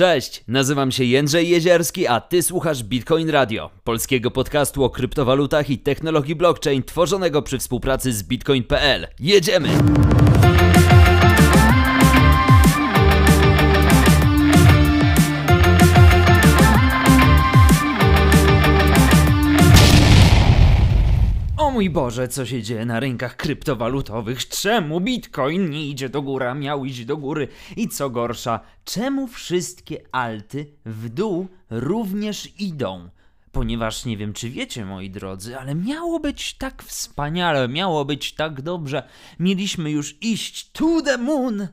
Cześć, 0.00 0.44
nazywam 0.48 0.92
się 0.92 1.04
Jędrzej 1.04 1.48
Jezierski, 1.48 2.06
a 2.06 2.20
ty 2.20 2.42
słuchasz 2.42 2.82
Bitcoin 2.82 3.30
Radio, 3.30 3.70
polskiego 3.84 4.30
podcastu 4.30 4.84
o 4.84 4.90
kryptowalutach 4.90 5.70
i 5.70 5.78
technologii 5.78 6.34
blockchain 6.34 6.82
tworzonego 6.82 7.42
przy 7.42 7.58
współpracy 7.58 8.12
z 8.12 8.22
bitcoin.pl. 8.22 9.06
Jedziemy! 9.18 9.68
Mój 21.80 21.90
Boże, 21.90 22.28
co 22.28 22.46
się 22.46 22.62
dzieje 22.62 22.84
na 22.84 23.00
rynkach 23.00 23.36
kryptowalutowych? 23.36 24.48
Czemu 24.48 25.00
Bitcoin 25.00 25.70
nie 25.70 25.86
idzie 25.86 26.08
do 26.08 26.22
góry, 26.22 26.48
a 26.48 26.54
miał 26.54 26.84
iść 26.84 27.04
do 27.04 27.16
góry? 27.16 27.48
I 27.76 27.88
co 27.88 28.10
gorsza, 28.10 28.60
czemu 28.84 29.26
wszystkie 29.26 30.02
alty 30.12 30.66
w 30.84 31.08
dół 31.08 31.48
również 31.70 32.60
idą? 32.60 33.10
Ponieważ 33.52 34.04
nie 34.04 34.16
wiem, 34.16 34.32
czy 34.32 34.50
wiecie, 34.50 34.84
moi 34.84 35.10
drodzy, 35.10 35.58
ale 35.58 35.74
miało 35.74 36.20
być 36.20 36.54
tak 36.54 36.82
wspaniale, 36.82 37.68
miało 37.68 38.04
być 38.04 38.34
tak 38.34 38.62
dobrze. 38.62 39.02
Mieliśmy 39.38 39.90
już 39.90 40.16
iść 40.20 40.70
to 40.72 41.02
the 41.02 41.18
moon 41.18 41.68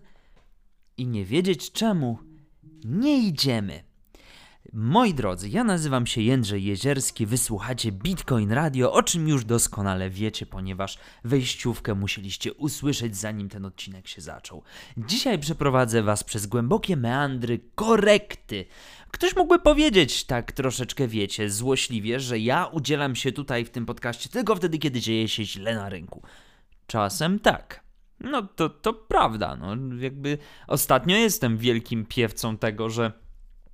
i 0.97 1.07
nie 1.07 1.25
wiedzieć 1.25 1.71
czemu 1.71 2.19
nie 2.85 3.17
idziemy. 3.17 3.86
Moi 4.73 5.13
drodzy, 5.13 5.49
ja 5.49 5.63
nazywam 5.63 6.07
się 6.07 6.21
Jędrzej 6.21 6.63
Jezierski, 6.63 7.25
wysłuchacie 7.25 7.91
Bitcoin 7.91 8.51
Radio, 8.51 8.93
o 8.93 9.03
czym 9.03 9.27
już 9.27 9.45
doskonale 9.45 10.09
wiecie, 10.09 10.45
ponieważ 10.45 10.97
wejściówkę 11.23 11.95
musieliście 11.95 12.53
usłyszeć 12.53 13.17
zanim 13.17 13.49
ten 13.49 13.65
odcinek 13.65 14.07
się 14.07 14.21
zaczął. 14.21 14.63
Dzisiaj 14.97 15.39
przeprowadzę 15.39 16.03
was 16.03 16.23
przez 16.23 16.47
głębokie 16.47 16.97
meandry 16.97 17.59
korekty. 17.75 18.65
Ktoś 19.11 19.35
mógłby 19.35 19.59
powiedzieć 19.59 20.23
tak 20.23 20.51
troszeczkę, 20.51 21.07
wiecie, 21.07 21.49
złośliwie, 21.49 22.19
że 22.19 22.39
ja 22.39 22.65
udzielam 22.65 23.15
się 23.15 23.31
tutaj 23.31 23.65
w 23.65 23.69
tym 23.69 23.85
podcaście 23.85 24.29
tylko 24.29 24.55
wtedy, 24.55 24.77
kiedy 24.77 24.99
dzieje 24.99 25.27
się 25.27 25.43
źle 25.45 25.75
na 25.75 25.89
rynku. 25.89 26.21
Czasem 26.87 27.39
tak. 27.39 27.83
No 28.19 28.41
to, 28.41 28.69
to 28.69 28.93
prawda, 28.93 29.55
no 29.55 29.75
jakby 29.99 30.37
ostatnio 30.67 31.15
jestem 31.15 31.57
wielkim 31.57 32.05
piewcą 32.05 32.57
tego, 32.57 32.89
że 32.89 33.26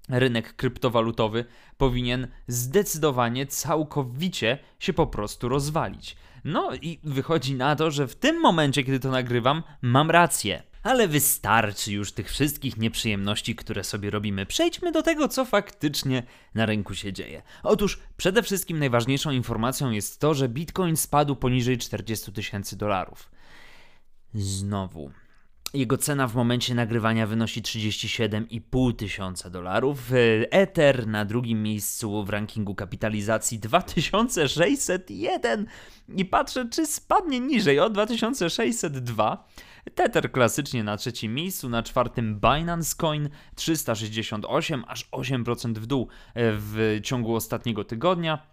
rynek 0.09 0.55
kryptowalutowy 0.55 1.45
powinien 1.77 2.27
zdecydowanie, 2.47 3.45
całkowicie 3.47 4.59
się 4.79 4.93
po 4.93 5.07
prostu 5.07 5.49
rozwalić. 5.49 6.15
No 6.43 6.75
i 6.81 6.99
wychodzi 7.03 7.55
na 7.55 7.75
to, 7.75 7.91
że 7.91 8.07
w 8.07 8.15
tym 8.15 8.41
momencie, 8.41 8.83
kiedy 8.83 8.99
to 8.99 9.11
nagrywam, 9.11 9.63
mam 9.81 10.11
rację. 10.11 10.63
Ale 10.83 11.07
wystarczy 11.07 11.91
już 11.91 12.11
tych 12.11 12.29
wszystkich 12.29 12.77
nieprzyjemności, 12.77 13.55
które 13.55 13.83
sobie 13.83 14.09
robimy. 14.09 14.45
Przejdźmy 14.45 14.91
do 14.91 15.01
tego, 15.01 15.27
co 15.27 15.45
faktycznie 15.45 16.23
na 16.55 16.65
rynku 16.65 16.95
się 16.95 17.13
dzieje. 17.13 17.41
Otóż 17.63 17.99
przede 18.17 18.43
wszystkim 18.43 18.79
najważniejszą 18.79 19.31
informacją 19.31 19.91
jest 19.91 20.19
to, 20.19 20.33
że 20.33 20.49
Bitcoin 20.49 20.97
spadł 20.97 21.35
poniżej 21.35 21.77
40 21.77 22.31
tysięcy 22.31 22.77
dolarów. 22.77 23.31
Znowu, 24.33 25.11
jego 25.73 25.97
cena 25.97 26.27
w 26.27 26.35
momencie 26.35 26.75
nagrywania 26.75 27.27
wynosi 27.27 27.61
37,5 27.61 28.95
tysiąca 28.95 29.49
dolarów. 29.49 30.11
Ether 30.51 31.07
na 31.07 31.25
drugim 31.25 31.63
miejscu 31.63 32.23
w 32.23 32.29
rankingu 32.29 32.75
kapitalizacji 32.75 33.59
2601 33.59 35.65
i 36.15 36.25
patrzę, 36.25 36.69
czy 36.69 36.85
spadnie 36.85 37.39
niżej 37.39 37.79
o 37.79 37.89
2602. 37.89 39.47
Tether 39.95 40.31
klasycznie 40.31 40.83
na 40.83 40.97
trzecim 40.97 41.33
miejscu, 41.33 41.69
na 41.69 41.83
czwartym 41.83 42.39
Binance 42.39 42.95
Coin 42.97 43.29
368, 43.55 44.83
aż 44.87 45.09
8% 45.11 45.73
w 45.73 45.85
dół 45.85 46.07
w 46.35 46.99
ciągu 47.03 47.35
ostatniego 47.35 47.83
tygodnia. 47.83 48.52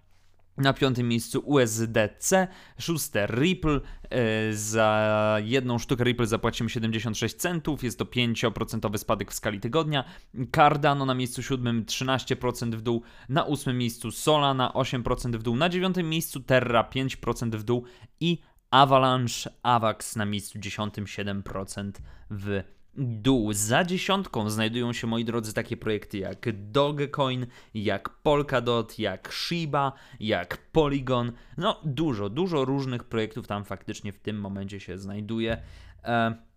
Na 0.56 0.72
piątym 0.72 1.08
miejscu 1.08 1.42
USDC, 1.46 2.48
szóste 2.78 3.26
Ripple. 3.26 3.80
E, 4.10 4.52
za 4.52 5.38
jedną 5.44 5.78
sztukę 5.78 6.04
Ripple 6.04 6.26
zapłacimy 6.26 6.70
76 6.70 7.36
centów, 7.36 7.84
jest 7.84 7.98
to 7.98 8.04
5% 8.04 8.98
spadek 8.98 9.30
w 9.32 9.34
skali 9.34 9.60
tygodnia. 9.60 10.04
Cardano 10.56 11.06
na 11.06 11.14
miejscu 11.14 11.42
siódmym 11.42 11.84
13% 11.84 12.74
w 12.74 12.82
dół, 12.82 13.02
na 13.28 13.44
ósmym 13.44 13.78
miejscu 13.78 14.10
Solana 14.10 14.72
8% 14.74 15.36
w 15.36 15.42
dół, 15.42 15.56
na 15.56 15.68
dziewiątym 15.68 16.08
miejscu 16.08 16.40
Terra 16.40 16.90
5% 16.94 17.56
w 17.56 17.62
dół 17.62 17.84
i 18.20 18.38
Avalanche 18.70 19.50
Avax 19.62 20.16
na 20.16 20.26
miejscu 20.26 20.58
dziesiątym 20.58 21.04
7% 21.04 21.92
w 22.30 22.44
dół. 22.44 22.79
Za 23.50 23.84
dziesiątką 23.84 24.50
znajdują 24.50 24.92
się, 24.92 25.06
moi 25.06 25.24
drodzy, 25.24 25.54
takie 25.54 25.76
projekty 25.76 26.18
jak 26.18 26.70
Dogecoin, 26.70 27.46
jak 27.74 28.08
Polkadot, 28.08 28.98
jak 28.98 29.32
Shiba, 29.32 29.92
jak 30.20 30.58
Polygon. 30.72 31.32
No, 31.56 31.80
dużo, 31.84 32.28
dużo 32.28 32.64
różnych 32.64 33.04
projektów 33.04 33.46
tam 33.46 33.64
faktycznie 33.64 34.12
w 34.12 34.18
tym 34.18 34.40
momencie 34.40 34.80
się 34.80 34.98
znajduje. 34.98 35.62
E 36.04 36.50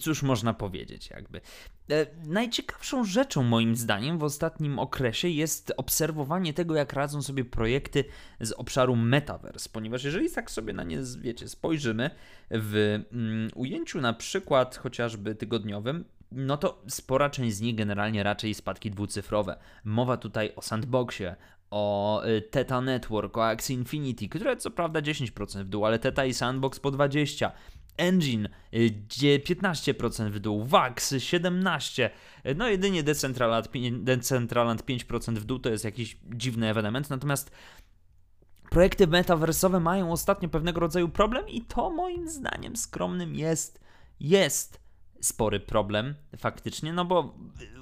Cóż 0.00 0.22
można 0.22 0.54
powiedzieć, 0.54 1.10
jakby. 1.10 1.40
E, 1.90 2.06
najciekawszą 2.24 3.04
rzeczą, 3.04 3.42
moim 3.42 3.76
zdaniem, 3.76 4.18
w 4.18 4.24
ostatnim 4.24 4.78
okresie 4.78 5.28
jest 5.28 5.72
obserwowanie 5.76 6.54
tego, 6.54 6.74
jak 6.74 6.92
radzą 6.92 7.22
sobie 7.22 7.44
projekty 7.44 8.04
z 8.40 8.52
obszaru 8.52 8.96
metaverse, 8.96 9.68
ponieważ 9.72 10.04
jeżeli 10.04 10.30
tak 10.30 10.50
sobie 10.50 10.72
na 10.72 10.84
nie, 10.84 10.98
wiecie, 11.20 11.48
spojrzymy 11.48 12.10
w 12.50 13.00
mm, 13.12 13.50
ujęciu 13.54 14.00
na 14.00 14.12
przykład 14.12 14.76
chociażby 14.76 15.34
tygodniowym, 15.34 16.04
no 16.32 16.56
to 16.56 16.82
spora 16.88 17.30
część 17.30 17.56
z 17.56 17.60
nich 17.60 17.74
generalnie 17.74 18.22
raczej 18.22 18.54
spadki 18.54 18.90
dwucyfrowe. 18.90 19.58
Mowa 19.84 20.16
tutaj 20.16 20.52
o 20.56 20.62
Sandboxie, 20.62 21.36
o 21.70 22.22
y, 22.24 22.42
Teta 22.42 22.80
Network, 22.80 23.38
o 23.38 23.46
Axie 23.46 23.74
Infinity, 23.74 24.28
które 24.28 24.56
co 24.56 24.70
prawda 24.70 25.00
10% 25.00 25.64
w 25.64 25.68
dół, 25.68 25.86
ale 25.86 25.98
Teta 25.98 26.24
i 26.24 26.34
Sandbox 26.34 26.80
po 26.80 26.90
20%. 26.90 27.50
Engine 27.96 28.48
gdzie 28.72 29.38
15% 29.38 30.30
w 30.30 30.38
dół, 30.38 30.64
Wax 30.64 31.12
17%, 31.12 32.10
no 32.56 32.68
jedynie 32.68 33.02
Decentraland, 33.02 33.68
Decentraland 33.92 34.84
5% 34.84 35.34
w 35.34 35.44
dół 35.44 35.58
to 35.58 35.70
jest 35.70 35.84
jakiś 35.84 36.16
dziwny 36.24 36.68
ewenement, 36.68 37.10
natomiast 37.10 37.50
projekty 38.70 39.06
metaversowe 39.06 39.80
mają 39.80 40.12
ostatnio 40.12 40.48
pewnego 40.48 40.80
rodzaju 40.80 41.08
problem 41.08 41.48
i 41.48 41.62
to 41.62 41.90
moim 41.90 42.28
zdaniem 42.28 42.76
skromnym 42.76 43.34
jest, 43.34 43.80
jest 44.20 44.86
spory 45.20 45.60
problem 45.60 46.14
faktycznie, 46.38 46.92
no 46.92 47.04
bo 47.04 47.34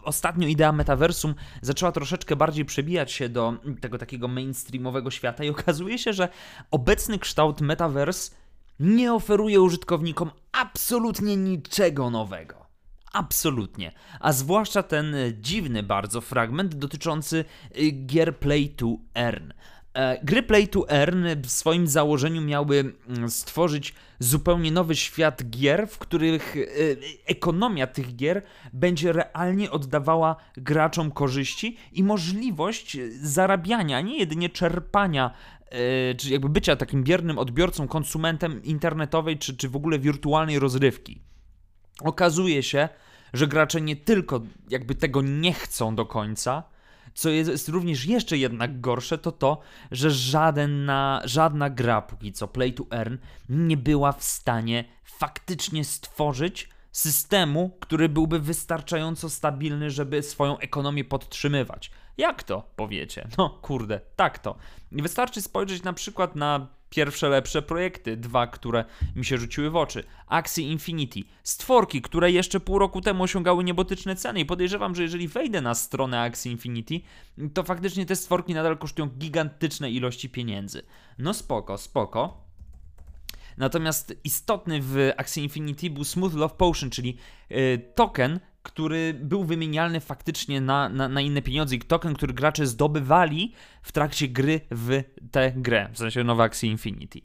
ostatnio 0.03 0.49
idea 0.49 0.73
metaversum 0.73 1.35
zaczęła 1.63 1.93
troszeczkę 1.93 2.37
bardziej 2.37 2.65
przebijać 2.65 3.13
się 3.13 3.29
do 3.29 3.55
tego 3.81 3.99
takiego 3.99 4.29
mainstreamowego 4.29 5.11
świata 5.11 5.45
i 5.45 5.51
okazuje 5.51 5.99
się, 5.99 6.13
że 6.13 6.29
obecny 6.71 7.19
kształt 7.19 7.61
metaverse 7.61 8.44
nie 8.81 9.15
oferuje 9.15 9.61
użytkownikom 9.61 10.31
absolutnie 10.53 11.37
niczego 11.37 12.11
nowego. 12.11 12.65
Absolutnie. 13.13 13.93
A 14.21 14.33
zwłaszcza 14.33 14.83
ten 14.83 15.17
dziwny 15.41 15.83
bardzo 15.83 16.21
fragment 16.21 16.75
dotyczący 16.75 17.45
y, 17.79 17.91
gier 17.91 18.39
Play 18.39 18.69
to 18.69 18.97
Earn. 19.15 19.53
E, 19.95 20.25
gry 20.25 20.43
Play 20.43 20.69
to 20.69 20.91
Earn 20.91 21.27
w 21.43 21.51
swoim 21.51 21.87
założeniu 21.87 22.43
miały 22.43 22.95
mm, 23.09 23.31
stworzyć 23.31 23.95
zupełnie 24.19 24.73
nowy 24.73 24.97
świat 24.97 25.51
gier, 25.51 25.89
w 25.89 25.99
których 25.99 26.57
ekonomia 27.27 27.87
tych 27.87 28.17
gier 28.17 28.43
będzie 28.73 29.13
realnie 29.13 29.71
oddawała 29.71 30.37
graczom 30.57 31.11
korzyści 31.11 31.77
i 31.93 32.03
możliwość 32.03 32.97
zarabiania, 33.21 34.01
nie 34.01 34.19
jedynie 34.19 34.49
czerpania 34.49 35.31
E, 35.31 35.54
czy 36.17 36.31
jakby 36.31 36.49
bycia 36.49 36.77
takim 36.77 37.05
biernym 37.05 37.39
odbiorcą, 37.39 37.89
konsumentem 37.89 38.63
internetowej, 38.63 39.39
czy, 39.39 39.57
czy 39.57 39.69
w 39.69 39.77
ogóle 39.77 39.99
wirtualnej 39.99 40.59
rozrywki. 40.59 41.21
Okazuje 42.01 42.63
się, 42.63 42.89
że 43.33 43.47
gracze 43.47 43.81
nie 43.81 43.97
tylko 43.97 44.41
jakby 44.71 44.95
tego 44.95 45.23
nie 45.23 45.53
chcą 45.53 45.95
do 45.95 46.07
końca, 46.07 46.63
co 47.15 47.31
jest 47.31 47.69
również 47.69 48.07
jeszcze 48.07 48.39
jednak 48.39 48.81
gorsze, 48.81 49.19
to 49.19 49.33
to, 49.33 49.61
że 49.91 50.11
żadna, 50.11 51.23
żadna 51.25 51.71
gra 51.71 52.03
póki 52.03 52.33
co 52.33 52.49
Play 52.49 52.73
to 52.73 52.85
Earn 52.91 53.17
nie 53.49 53.77
była 53.77 54.13
w 54.13 54.25
stanie 54.25 54.85
faktycznie 55.05 55.85
stworzyć 55.85 56.69
systemu, 56.93 57.77
który 57.81 58.09
byłby 58.09 58.41
wystarczająco 58.41 59.31
stabilny, 59.31 59.91
żeby 59.91 60.23
swoją 60.23 60.59
ekonomię 60.59 61.05
podtrzymywać. 61.05 61.91
Jak 62.17 62.43
to 62.43 62.63
powiecie? 62.77 63.29
No 63.39 63.51
kurde, 63.63 64.01
tak 64.17 64.39
to. 64.39 64.57
Wystarczy 64.93 65.43
spojrzeć 65.43 65.83
na 65.83 65.93
przykład 65.93 66.37
na 66.37 66.67
pierwsze 66.91 67.29
lepsze 67.29 67.63
projekty, 67.63 68.17
dwa, 68.17 68.47
które 68.47 68.85
mi 69.17 69.25
się 69.25 69.39
rzuciły 69.39 69.71
w 69.71 69.77
oczy. 69.77 70.05
Axie 70.27 70.73
Infinity, 70.73 71.21
stworki, 71.43 72.03
które 72.03 72.31
jeszcze 72.31 72.61
pół 72.61 72.79
roku 72.79 73.01
temu 73.01 73.23
osiągały 73.23 73.65
niebotyczne 73.65 74.17
ceny 74.17 74.41
i 74.41 74.45
podejrzewam, 74.45 74.95
że 74.95 75.03
jeżeli 75.03 75.29
wejdę 75.29 75.61
na 75.61 75.75
stronę 75.75 76.21
Axie 76.21 76.53
Infinity, 76.53 77.01
to 77.55 77.63
faktycznie 77.63 78.07
te 78.07 78.17
stworki 78.17 78.55
nadal 78.55 78.79
kosztują 78.79 79.09
gigantyczne 79.09 79.91
ilości 79.91 80.29
pieniędzy. 80.29 80.83
No 81.19 81.35
spoko, 81.35 81.79
spoko. 81.79 82.45
Natomiast 83.57 84.15
istotny 84.25 84.81
w 84.83 85.13
Axie 85.17 85.43
Infinity 85.43 85.91
był 85.91 86.05
Smooth 86.05 86.35
Love 86.35 86.55
Potion, 86.55 86.91
czyli 86.91 87.17
yy, 87.51 87.79
token, 87.95 88.41
który 88.65 89.15
był 89.15 89.45
wymienialny 89.45 90.01
faktycznie 90.01 90.61
na, 90.61 90.89
na, 90.89 91.09
na, 91.09 91.21
inne 91.21 91.43
pieniądze 91.43 91.77
i 91.77 91.79
token, 91.79 92.15
który 92.15 92.35
gracze 92.35 92.67
zdobywali 92.67 93.53
w 93.83 93.93
trakcie 93.93 94.29
gry 94.29 94.61
w 94.71 95.03
tę 95.31 95.53
grę, 95.57 95.89
w 95.93 95.99
sensie 95.99 96.25
Novaxi 96.25 96.67
Infinity. 96.67 97.21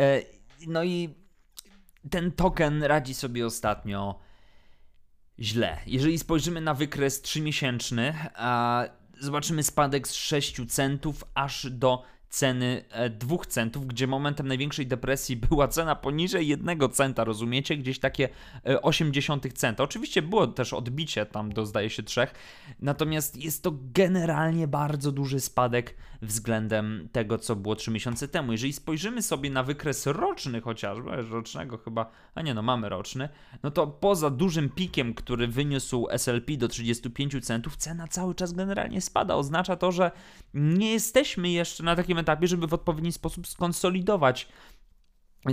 E, 0.00 0.22
no 0.66 0.84
i 0.84 1.14
ten 2.10 2.32
token 2.32 2.82
radzi 2.82 3.14
sobie 3.14 3.46
ostatnio 3.46 4.20
źle. 5.38 5.78
Jeżeli 5.86 6.18
spojrzymy 6.18 6.60
na 6.60 6.74
wykres 6.74 7.22
3-miesięczny, 7.22 8.12
zobaczymy 9.20 9.62
spadek 9.62 10.08
z 10.08 10.14
6 10.14 10.66
centów 10.68 11.24
aż 11.34 11.70
do 11.70 12.02
ceny 12.28 12.84
2 13.10 13.34
e, 13.34 13.38
centów, 13.48 13.86
gdzie 13.86 14.06
momentem 14.06 14.48
największej 14.48 14.86
depresji 14.86 15.36
była 15.48 15.68
cena 15.68 15.94
poniżej 15.96 16.48
1 16.48 16.78
centa, 16.92 17.24
rozumiecie? 17.24 17.76
Gdzieś 17.76 17.98
takie 17.98 18.28
80 18.82 19.46
e, 19.46 19.48
centa. 19.50 19.84
Oczywiście 19.84 20.22
było 20.22 20.46
też 20.46 20.72
odbicie 20.72 21.26
tam 21.26 21.52
do 21.52 21.66
zdaje 21.66 21.90
się 21.90 22.02
3, 22.02 22.26
natomiast 22.80 23.36
jest 23.44 23.62
to 23.62 23.72
generalnie 23.74 24.68
bardzo 24.68 25.12
duży 25.12 25.40
spadek 25.40 25.94
względem 26.26 27.08
tego, 27.12 27.38
co 27.38 27.56
było 27.56 27.76
3 27.76 27.90
miesiące 27.90 28.28
temu. 28.28 28.52
Jeżeli 28.52 28.72
spojrzymy 28.72 29.22
sobie 29.22 29.50
na 29.50 29.62
wykres 29.62 30.06
roczny 30.06 30.60
chociażby, 30.60 31.22
rocznego 31.22 31.78
chyba, 31.78 32.10
a 32.34 32.42
nie 32.42 32.54
no, 32.54 32.62
mamy 32.62 32.88
roczny, 32.88 33.28
no 33.62 33.70
to 33.70 33.86
poza 33.86 34.30
dużym 34.30 34.68
pikiem, 34.68 35.14
który 35.14 35.48
wyniósł 35.48 36.06
SLP 36.10 36.56
do 36.56 36.68
35 36.68 37.46
centów, 37.46 37.76
cena 37.76 38.08
cały 38.08 38.34
czas 38.34 38.52
generalnie 38.52 39.00
spada. 39.00 39.34
Oznacza 39.34 39.76
to, 39.76 39.92
że 39.92 40.10
nie 40.54 40.92
jesteśmy 40.92 41.50
jeszcze 41.50 41.82
na 41.82 41.96
takim 41.96 42.18
etapie, 42.18 42.48
żeby 42.48 42.66
w 42.66 42.74
odpowiedni 42.74 43.12
sposób 43.12 43.46
skonsolidować 43.46 44.48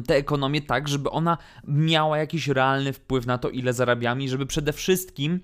tę 0.02 0.16
ekonomię 0.16 0.62
tak, 0.62 0.88
żeby 0.88 1.10
ona 1.10 1.38
miała 1.68 2.18
jakiś 2.18 2.48
realny 2.48 2.94
wpływ 2.94 3.26
na 3.26 3.38
to, 3.38 3.50
ile 3.50 3.74
zarabiamy 3.74 4.28
żeby 4.28 4.46
przede 4.46 4.74
wszystkim 4.74 5.40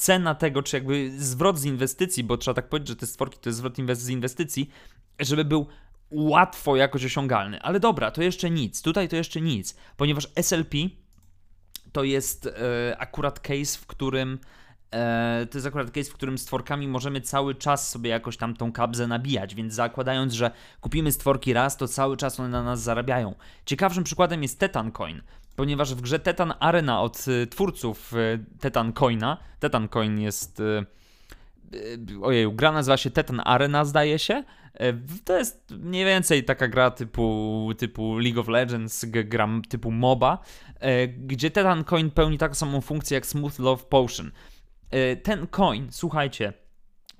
cena 0.00 0.34
tego, 0.34 0.62
czy 0.62 0.76
jakby 0.76 1.12
zwrot 1.18 1.58
z 1.58 1.64
inwestycji, 1.64 2.24
bo 2.24 2.36
trzeba 2.36 2.54
tak 2.54 2.68
powiedzieć, 2.68 2.88
że 2.88 2.96
te 2.96 3.06
stworki 3.06 3.38
to 3.38 3.48
jest 3.48 3.58
zwrot 3.58 3.76
z 3.92 4.08
inwestycji, 4.08 4.70
żeby 5.18 5.44
był 5.44 5.66
łatwo 6.10 6.76
jakoś 6.76 7.04
osiągalny. 7.04 7.62
Ale 7.62 7.80
dobra, 7.80 8.10
to 8.10 8.22
jeszcze 8.22 8.50
nic. 8.50 8.82
Tutaj 8.82 9.08
to 9.08 9.16
jeszcze 9.16 9.40
nic, 9.40 9.76
ponieważ 9.96 10.28
SLP 10.36 10.78
to 11.92 12.04
jest 12.04 12.46
e, 12.46 12.96
akurat 12.98 13.40
case, 13.40 13.78
w 13.78 13.86
którym 13.86 14.38
e, 14.90 15.46
to 15.50 15.58
jest 15.58 15.66
akurat 15.66 15.90
case, 15.90 16.10
w 16.10 16.14
którym 16.14 16.38
stworkami 16.38 16.88
możemy 16.88 17.20
cały 17.20 17.54
czas 17.54 17.90
sobie 17.90 18.10
jakoś 18.10 18.36
tam 18.36 18.56
tą 18.56 18.72
kabzę 18.72 19.06
nabijać, 19.06 19.54
więc 19.54 19.74
zakładając, 19.74 20.32
że 20.32 20.50
kupimy 20.80 21.12
stworki 21.12 21.52
raz, 21.52 21.76
to 21.76 21.88
cały 21.88 22.16
czas 22.16 22.40
one 22.40 22.48
na 22.48 22.62
nas 22.62 22.82
zarabiają. 22.82 23.34
Ciekawszym 23.66 24.04
przykładem 24.04 24.42
jest 24.42 24.58
Tetan 24.58 24.92
Coin 24.92 25.22
ponieważ 25.60 25.94
w 25.94 26.00
grze 26.00 26.18
Tetan 26.18 26.54
Arena 26.60 27.02
od 27.02 27.28
y, 27.28 27.46
twórców 27.46 28.12
y, 28.14 28.44
Tetan 28.60 28.92
Coina, 28.92 29.36
Tetan 29.58 29.88
Coin 29.88 30.20
jest 30.20 30.60
y, 30.60 30.86
ojej, 32.22 32.52
gra 32.52 32.72
nazywa 32.72 32.96
się 32.96 33.10
Tetan 33.10 33.42
Arena, 33.44 33.84
zdaje 33.84 34.18
się. 34.18 34.44
To 35.24 35.38
jest 35.38 35.70
mniej 35.70 36.04
więcej 36.04 36.44
taka 36.44 36.68
gra 36.68 36.90
typu, 36.90 37.70
typu 37.78 38.18
League 38.18 38.40
of 38.40 38.48
Legends, 38.48 39.04
gra 39.04 39.48
typu 39.68 39.90
MOBA, 39.90 40.38
gdzie 41.18 41.50
Tetan 41.50 41.84
Coin 41.84 42.10
pełni 42.10 42.38
taką 42.38 42.54
samą 42.54 42.80
funkcję 42.80 43.14
jak 43.14 43.26
Smooth 43.26 43.58
Love 43.58 43.84
Potion. 43.84 44.30
Ten 45.22 45.46
coin, 45.46 45.86
słuchajcie, 45.90 46.52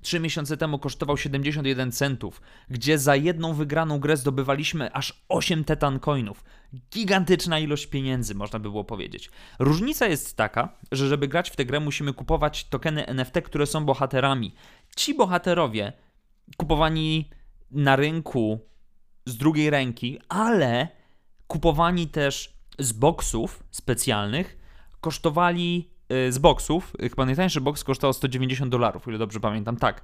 3 0.02 0.20
miesiące 0.20 0.56
temu 0.56 0.78
kosztował 0.78 1.16
71 1.16 1.92
centów, 1.92 2.42
gdzie 2.70 2.98
za 2.98 3.16
jedną 3.16 3.54
wygraną 3.54 3.98
grę 3.98 4.16
zdobywaliśmy 4.16 4.92
aż 4.92 5.24
8 5.28 5.64
tetan 5.64 6.00
coinów. 6.00 6.44
Gigantyczna 6.92 7.58
ilość 7.58 7.86
pieniędzy, 7.86 8.34
można 8.34 8.58
by 8.58 8.70
było 8.70 8.84
powiedzieć. 8.84 9.30
Różnica 9.58 10.06
jest 10.06 10.36
taka, 10.36 10.76
że 10.92 11.08
żeby 11.08 11.28
grać 11.28 11.50
w 11.50 11.56
tę 11.56 11.64
grę 11.64 11.80
musimy 11.80 12.12
kupować 12.12 12.64
tokeny 12.64 13.06
NFT, 13.06 13.34
które 13.44 13.66
są 13.66 13.84
bohaterami. 13.84 14.54
Ci 14.96 15.14
bohaterowie 15.14 15.92
kupowani 16.56 17.30
na 17.70 17.96
rynku 17.96 18.60
z 19.26 19.36
drugiej 19.36 19.70
ręki, 19.70 20.18
ale 20.28 20.88
kupowani 21.46 22.06
też 22.08 22.56
z 22.78 22.92
boksów 22.92 23.64
specjalnych, 23.70 24.58
kosztowali 25.00 25.90
z 26.30 26.38
boksów, 26.38 26.92
chyba 27.00 27.26
najtańszy 27.26 27.60
boks 27.60 27.84
kosztował 27.84 28.12
190 28.12 28.70
dolarów, 28.70 29.08
ile 29.08 29.18
dobrze 29.18 29.40
pamiętam, 29.40 29.76
tak. 29.76 30.02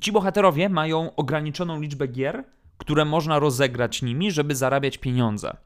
Ci 0.00 0.12
bohaterowie 0.12 0.68
mają 0.68 1.14
ograniczoną 1.14 1.80
liczbę 1.80 2.08
gier, 2.08 2.44
które 2.78 3.04
można 3.04 3.38
rozegrać 3.38 4.02
nimi, 4.02 4.30
żeby 4.30 4.56
zarabiać 4.56 4.98
pieniądze. 4.98 5.56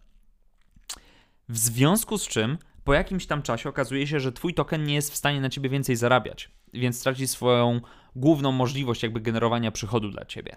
W 1.49 1.59
związku 1.59 2.19
z 2.19 2.29
czym 2.29 2.59
po 2.85 2.95
jakimś 2.95 3.27
tam 3.27 3.43
czasie 3.43 3.69
okazuje 3.69 4.07
się, 4.07 4.21
że 4.21 4.33
twój 4.33 4.55
token 4.55 4.85
nie 4.85 4.95
jest 4.95 5.13
w 5.13 5.17
stanie 5.17 5.41
na 5.41 5.49
ciebie 5.49 5.69
więcej 5.69 5.97
zarabiać, 5.97 6.51
więc 6.75 7.03
traci 7.03 7.27
swoją 7.27 7.81
główną 8.17 8.53
możliwość 8.53 9.03
jakby 9.03 9.21
generowania 9.21 9.73
przychodu 9.73 10.11
dla 10.11 10.25
ciebie. 10.25 10.57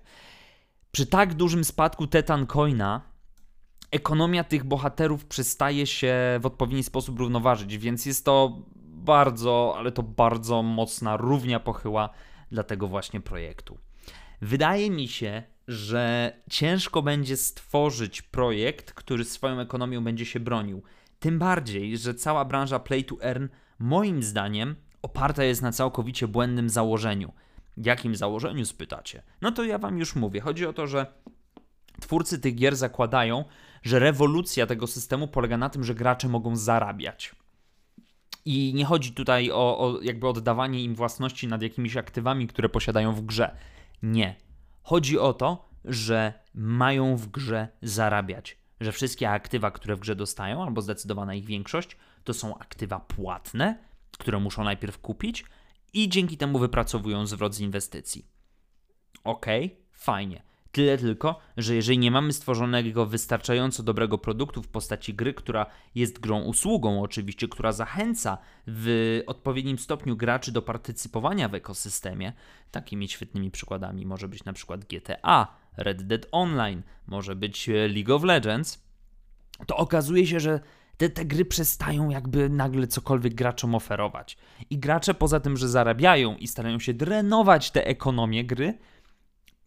Przy 0.92 1.06
tak 1.06 1.34
dużym 1.34 1.64
spadku 1.64 2.08
Tetan 2.08 2.46
Coina 2.46 3.02
ekonomia 3.92 4.44
tych 4.44 4.64
bohaterów 4.64 5.26
przestaje 5.26 5.88
się 5.88 6.16
w 6.42 6.46
odpowiedni 6.46 6.84
sposób 6.84 7.20
równoważyć, 7.20 7.78
więc 7.78 8.06
jest 8.06 8.26
to 8.26 8.62
bardzo, 9.00 9.76
ale 9.78 9.92
to 9.92 10.04
bardzo 10.04 10.64
mocna 10.64 11.18
równia 11.18 11.60
pochyła 11.60 12.10
dla 12.52 12.64
tego 12.64 12.88
właśnie 12.88 13.22
projektu. 13.22 13.78
Wydaje 14.42 14.92
mi 14.92 15.08
się, 15.08 15.44
że 15.68 16.34
ciężko 16.50 17.02
będzie 17.02 17.38
stworzyć 17.38 18.22
projekt, 18.22 18.94
który 18.94 19.26
swoją 19.26 19.60
ekonomią 19.60 20.04
będzie 20.04 20.26
się 20.26 20.40
bronił. 20.40 20.84
Tym 21.20 21.40
bardziej, 21.40 21.98
że 21.98 22.14
cała 22.14 22.46
branża 22.46 22.80
play 22.80 23.04
to 23.06 23.16
earn, 23.22 23.48
moim 23.80 24.24
zdaniem, 24.24 24.76
oparta 25.02 25.44
jest 25.44 25.62
na 25.62 25.72
całkowicie 25.72 26.28
błędnym 26.28 26.70
założeniu. 26.70 27.34
Jakim 27.78 28.16
założeniu 28.16 28.66
spytacie? 28.66 29.24
No 29.42 29.52
to 29.52 29.64
ja 29.64 29.78
wam 29.78 29.98
już 29.98 30.16
mówię. 30.16 30.42
Chodzi 30.42 30.66
o 30.66 30.74
to, 30.74 30.88
że 30.88 31.06
twórcy 32.02 32.40
tych 32.40 32.56
gier 32.56 32.76
zakładają, 32.76 33.46
że 33.84 34.00
rewolucja 34.00 34.66
tego 34.66 34.88
systemu 34.88 35.28
polega 35.28 35.58
na 35.58 35.70
tym, 35.70 35.84
że 35.84 35.96
gracze 35.96 36.30
mogą 36.30 36.56
zarabiać. 36.56 37.36
I 38.46 38.74
nie 38.76 38.86
chodzi 38.86 39.12
tutaj 39.12 39.52
o, 39.52 39.80
o 39.80 40.02
jakby 40.02 40.28
oddawanie 40.28 40.84
im 40.84 40.96
własności 40.96 41.48
nad 41.48 41.62
jakimiś 41.62 41.98
aktywami, 41.98 42.48
które 42.48 42.70
posiadają 42.70 43.14
w 43.14 43.22
grze. 43.22 43.58
Nie. 44.04 44.36
Chodzi 44.82 45.20
o 45.20 45.34
to, 45.34 45.70
że 45.86 46.34
mają 46.54 47.16
w 47.16 47.28
grze 47.28 47.68
zarabiać. 47.82 48.58
Że 48.80 48.92
wszystkie 48.92 49.30
aktywa, 49.30 49.72
które 49.72 49.96
w 49.96 50.00
grze 50.00 50.16
dostają, 50.16 50.64
albo 50.64 50.82
zdecydowana 50.82 51.36
ich 51.36 51.46
większość, 51.46 51.98
to 52.24 52.34
są 52.34 52.58
aktywa 52.58 53.00
płatne, 53.00 53.80
które 54.18 54.40
muszą 54.40 54.64
najpierw 54.64 55.00
kupić 55.00 55.46
i 55.94 56.10
dzięki 56.10 56.38
temu 56.38 56.60
wypracowują 56.60 57.28
zwrot 57.28 57.56
z 57.56 57.60
inwestycji. 57.60 58.26
Ok, 59.24 59.46
fajnie. 59.92 60.49
Tyle 60.72 60.98
tylko, 60.98 61.40
że 61.58 61.76
jeżeli 61.76 61.98
nie 61.98 62.12
mamy 62.12 62.34
stworzonego 62.34 63.06
wystarczająco 63.06 63.84
dobrego 63.84 64.18
produktu 64.18 64.64
w 64.64 64.68
postaci 64.68 65.14
gry, 65.14 65.34
która 65.34 65.66
jest 65.96 66.20
grą 66.20 66.42
usługą, 66.42 67.02
oczywiście, 67.02 67.48
która 67.48 67.72
zachęca 67.72 68.38
w 68.68 69.20
odpowiednim 69.28 69.80
stopniu 69.80 70.18
graczy 70.18 70.52
do 70.52 70.62
partycypowania 70.62 71.50
w 71.50 71.56
ekosystemie, 71.56 72.34
takimi 72.72 73.08
świetnymi 73.08 73.52
przykładami 73.52 74.06
może 74.06 74.28
być 74.28 74.44
na 74.44 74.54
przykład 74.54 74.86
GTA, 74.86 75.48
Red 75.78 76.08
Dead 76.08 76.26
Online, 76.32 76.82
może 77.08 77.36
być 77.36 77.70
e, 77.70 77.88
League 77.88 78.16
of 78.16 78.24
Legends, 78.24 78.84
to 79.68 79.78
okazuje 79.78 80.28
się, 80.28 80.40
że 80.40 80.60
te, 80.98 81.10
te 81.10 81.26
gry 81.26 81.46
przestają 81.46 82.10
jakby 82.10 82.50
nagle 82.50 82.88
cokolwiek 82.88 83.34
graczom 83.34 83.76
oferować. 83.76 84.38
I 84.70 84.78
gracze 84.78 85.14
poza 85.14 85.40
tym, 85.40 85.58
że 85.58 85.70
zarabiają 85.70 86.36
i 86.36 86.48
starają 86.48 86.80
się 86.80 86.94
drenować 86.94 87.72
tę 87.72 87.88
ekonomię 87.88 88.46
gry, 88.46 88.78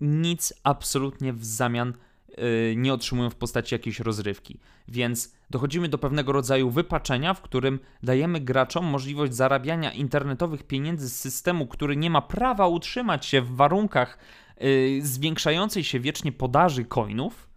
nic 0.03 0.55
absolutnie 0.63 1.33
w 1.33 1.45
zamian 1.45 1.93
yy, 2.29 2.75
nie 2.77 2.95
otrzymują 2.95 3.31
w 3.31 3.35
postaci 3.35 3.75
jakiejś 3.75 4.01
rozrywki. 4.01 4.61
Więc 4.89 5.35
dochodzimy 5.51 5.89
do 5.89 5.99
pewnego 5.99 6.33
rodzaju 6.33 6.71
wypaczenia, 6.71 7.35
w 7.35 7.43
którym 7.43 7.79
dajemy 8.03 8.41
graczom 8.41 8.85
możliwość 8.85 9.35
zarabiania 9.35 9.93
internetowych 9.93 10.63
pieniędzy 10.63 11.09
z 11.09 11.21
systemu, 11.21 11.67
który 11.67 11.97
nie 11.97 12.11
ma 12.11 12.23
prawa 12.23 12.67
utrzymać 12.67 13.27
się 13.27 13.43
w 13.43 13.57
warunkach 13.57 14.19
yy, 14.61 15.03
zwiększającej 15.03 15.85
się 15.85 16.01
wiecznie 16.01 16.33
podaży 16.33 16.85
coinów, 16.85 17.49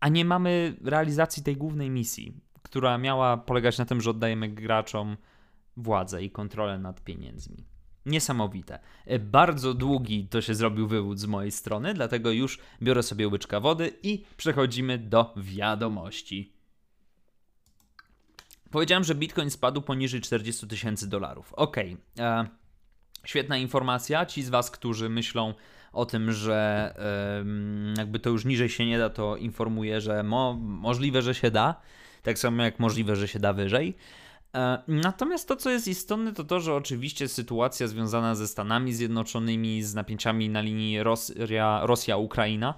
a 0.00 0.08
nie 0.08 0.24
mamy 0.24 0.76
realizacji 0.84 1.42
tej 1.42 1.56
głównej 1.56 1.90
misji, 1.90 2.40
która 2.62 2.98
miała 2.98 3.36
polegać 3.36 3.78
na 3.78 3.84
tym, 3.84 4.00
że 4.00 4.10
oddajemy 4.10 4.48
graczom 4.48 5.16
władzę 5.76 6.22
i 6.22 6.30
kontrolę 6.30 6.78
nad 6.78 7.04
pieniędzmi. 7.04 7.77
Niesamowite. 8.08 8.78
E, 9.06 9.18
bardzo 9.18 9.74
długi 9.74 10.28
to 10.30 10.42
się 10.42 10.54
zrobił 10.54 10.88
wywód 10.88 11.18
z 11.18 11.26
mojej 11.26 11.52
strony, 11.52 11.94
dlatego 11.94 12.30
już 12.30 12.58
biorę 12.82 13.02
sobie 13.02 13.28
łyczka 13.28 13.60
wody 13.60 13.92
i 14.02 14.24
przechodzimy 14.36 14.98
do 14.98 15.34
wiadomości. 15.36 16.52
Powiedziałem, 18.70 19.04
że 19.04 19.14
Bitcoin 19.14 19.50
spadł 19.50 19.82
poniżej 19.82 20.20
40 20.20 20.66
tysięcy 20.66 21.08
dolarów. 21.08 21.54
Ok, 21.54 21.76
e, 22.18 22.46
świetna 23.24 23.56
informacja. 23.56 24.26
Ci 24.26 24.42
z 24.42 24.48
Was, 24.48 24.70
którzy 24.70 25.08
myślą 25.08 25.54
o 25.92 26.06
tym, 26.06 26.32
że 26.32 26.94
e, 26.98 27.98
jakby 27.98 28.18
to 28.18 28.30
już 28.30 28.44
niżej 28.44 28.68
się 28.68 28.86
nie 28.86 28.98
da, 28.98 29.10
to 29.10 29.36
informuję, 29.36 30.00
że 30.00 30.22
mo 30.22 30.54
możliwe, 30.60 31.22
że 31.22 31.34
się 31.34 31.50
da. 31.50 31.80
Tak 32.22 32.38
samo 32.38 32.62
jak 32.62 32.78
możliwe, 32.78 33.16
że 33.16 33.28
się 33.28 33.38
da 33.38 33.52
wyżej. 33.52 33.96
E, 34.54 34.82
natomiast 34.88 35.48
to, 35.48 35.56
co 35.56 35.70
jest 35.70 35.88
istotne, 35.88 36.32
to 36.32 36.44
to, 36.44 36.60
że 36.60 36.74
oczywiście 36.74 37.28
sytuacja 37.28 37.86
związana 37.86 38.34
ze 38.34 38.48
Stanami 38.48 38.92
Zjednoczonymi, 38.92 39.82
z 39.82 39.94
napięciami 39.94 40.48
na 40.48 40.60
linii 40.60 40.98
Rosja-Ukraina, 41.82 42.74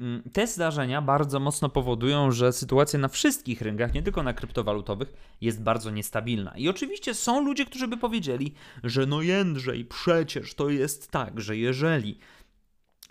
mm, 0.00 0.22
te 0.32 0.46
zdarzenia 0.46 1.02
bardzo 1.02 1.40
mocno 1.40 1.68
powodują, 1.68 2.30
że 2.30 2.52
sytuacja 2.52 2.98
na 2.98 3.08
wszystkich 3.08 3.60
rynkach, 3.60 3.94
nie 3.94 4.02
tylko 4.02 4.22
na 4.22 4.32
kryptowalutowych, 4.32 5.12
jest 5.40 5.62
bardzo 5.62 5.90
niestabilna. 5.90 6.56
I 6.56 6.68
oczywiście 6.68 7.14
są 7.14 7.44
ludzie, 7.44 7.64
którzy 7.64 7.88
by 7.88 7.96
powiedzieli, 7.96 8.54
że 8.84 9.06
no 9.06 9.22
Jędrzej, 9.22 9.84
przecież 9.84 10.54
to 10.54 10.70
jest 10.70 11.10
tak, 11.10 11.40
że 11.40 11.56
jeżeli 11.56 12.18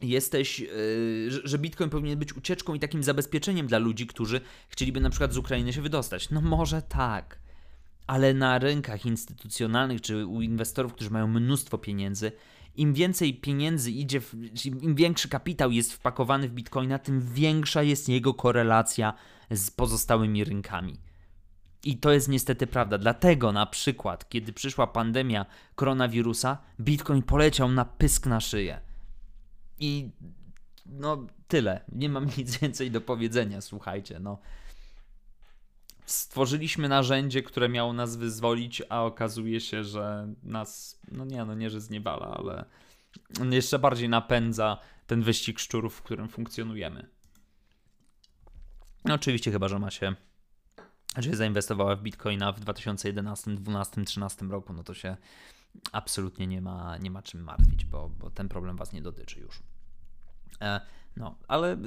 jesteś, 0.01 0.59
yy, 0.59 0.67
że 1.43 1.59
Bitcoin 1.59 1.89
powinien 1.89 2.19
być 2.19 2.37
ucieczką 2.37 2.73
i 2.73 2.79
takim 2.79 3.03
zabezpieczeniem 3.03 3.67
dla 3.67 3.77
ludzi, 3.77 4.07
którzy 4.07 4.41
chcieliby 4.69 4.99
na 4.99 5.09
przykład 5.09 5.33
z 5.33 5.37
Ukrainy 5.37 5.73
się 5.73 5.81
wydostać. 5.81 6.29
No 6.29 6.41
może 6.41 6.81
tak, 6.81 7.40
ale 8.11 8.33
na 8.33 8.59
rynkach 8.59 9.05
instytucjonalnych 9.05 10.01
czy 10.01 10.25
u 10.25 10.41
inwestorów, 10.41 10.93
którzy 10.93 11.09
mają 11.09 11.27
mnóstwo 11.27 11.77
pieniędzy, 11.77 12.31
im 12.75 12.93
więcej 12.93 13.33
pieniędzy 13.33 13.91
idzie, 13.91 14.21
w, 14.21 14.33
im 14.65 14.95
większy 14.95 15.29
kapitał 15.29 15.71
jest 15.71 15.93
wpakowany 15.93 16.49
w 16.49 16.51
Bitcoina, 16.51 16.99
tym 16.99 17.21
większa 17.21 17.83
jest 17.83 18.09
jego 18.09 18.33
korelacja 18.33 19.13
z 19.51 19.71
pozostałymi 19.71 20.43
rynkami. 20.43 20.99
I 21.83 21.97
to 21.97 22.11
jest 22.11 22.27
niestety 22.27 22.67
prawda. 22.67 22.97
Dlatego 22.97 23.51
na 23.51 23.65
przykład, 23.65 24.29
kiedy 24.29 24.53
przyszła 24.53 24.87
pandemia 24.87 25.45
koronawirusa, 25.75 26.57
Bitcoin 26.79 27.21
poleciał 27.21 27.71
na 27.71 27.85
pysk 27.85 28.25
na 28.25 28.39
szyję. 28.39 28.81
I 29.79 30.09
no 30.85 31.27
tyle. 31.47 31.81
Nie 31.91 32.09
mam 32.09 32.25
nic 32.37 32.57
więcej 32.57 32.91
do 32.91 33.01
powiedzenia, 33.01 33.61
słuchajcie. 33.61 34.19
No. 34.19 34.39
Stworzyliśmy 36.11 36.89
narzędzie, 36.89 37.43
które 37.43 37.69
miało 37.69 37.93
nas 37.93 38.15
wyzwolić, 38.15 38.81
a 38.89 39.03
okazuje 39.03 39.61
się, 39.61 39.83
że 39.83 40.33
nas, 40.43 40.99
no 41.11 41.25
nie, 41.25 41.45
no 41.45 41.55
nie, 41.55 41.69
że 41.69 41.81
zniewala, 41.81 42.27
ale 42.27 42.65
jeszcze 43.51 43.79
bardziej 43.79 44.09
napędza 44.09 44.77
ten 45.07 45.21
wyścig 45.21 45.59
szczurów, 45.59 45.95
w 45.95 46.01
którym 46.01 46.29
funkcjonujemy. 46.29 47.09
No 49.05 49.13
oczywiście 49.13 49.51
chyba, 49.51 49.67
że 49.67 49.79
ma 49.79 49.91
się, 49.91 50.15
że 51.17 51.35
zainwestowała 51.35 51.95
w 51.95 52.01
Bitcoina 52.01 52.51
w 52.51 52.59
2011, 52.59 53.51
2012, 53.51 53.91
2013 53.91 54.45
roku, 54.45 54.73
no 54.73 54.83
to 54.83 54.93
się 54.93 55.17
absolutnie 55.91 56.47
nie 56.47 56.61
ma, 56.61 56.97
nie 56.97 57.11
ma 57.11 57.21
czym 57.21 57.43
martwić, 57.43 57.85
bo, 57.85 58.09
bo 58.09 58.29
ten 58.29 58.49
problem 58.49 58.77
Was 58.77 58.93
nie 58.93 59.01
dotyczy 59.01 59.39
już. 59.39 59.59
E, 60.61 60.81
no, 61.17 61.35
ale 61.47 61.77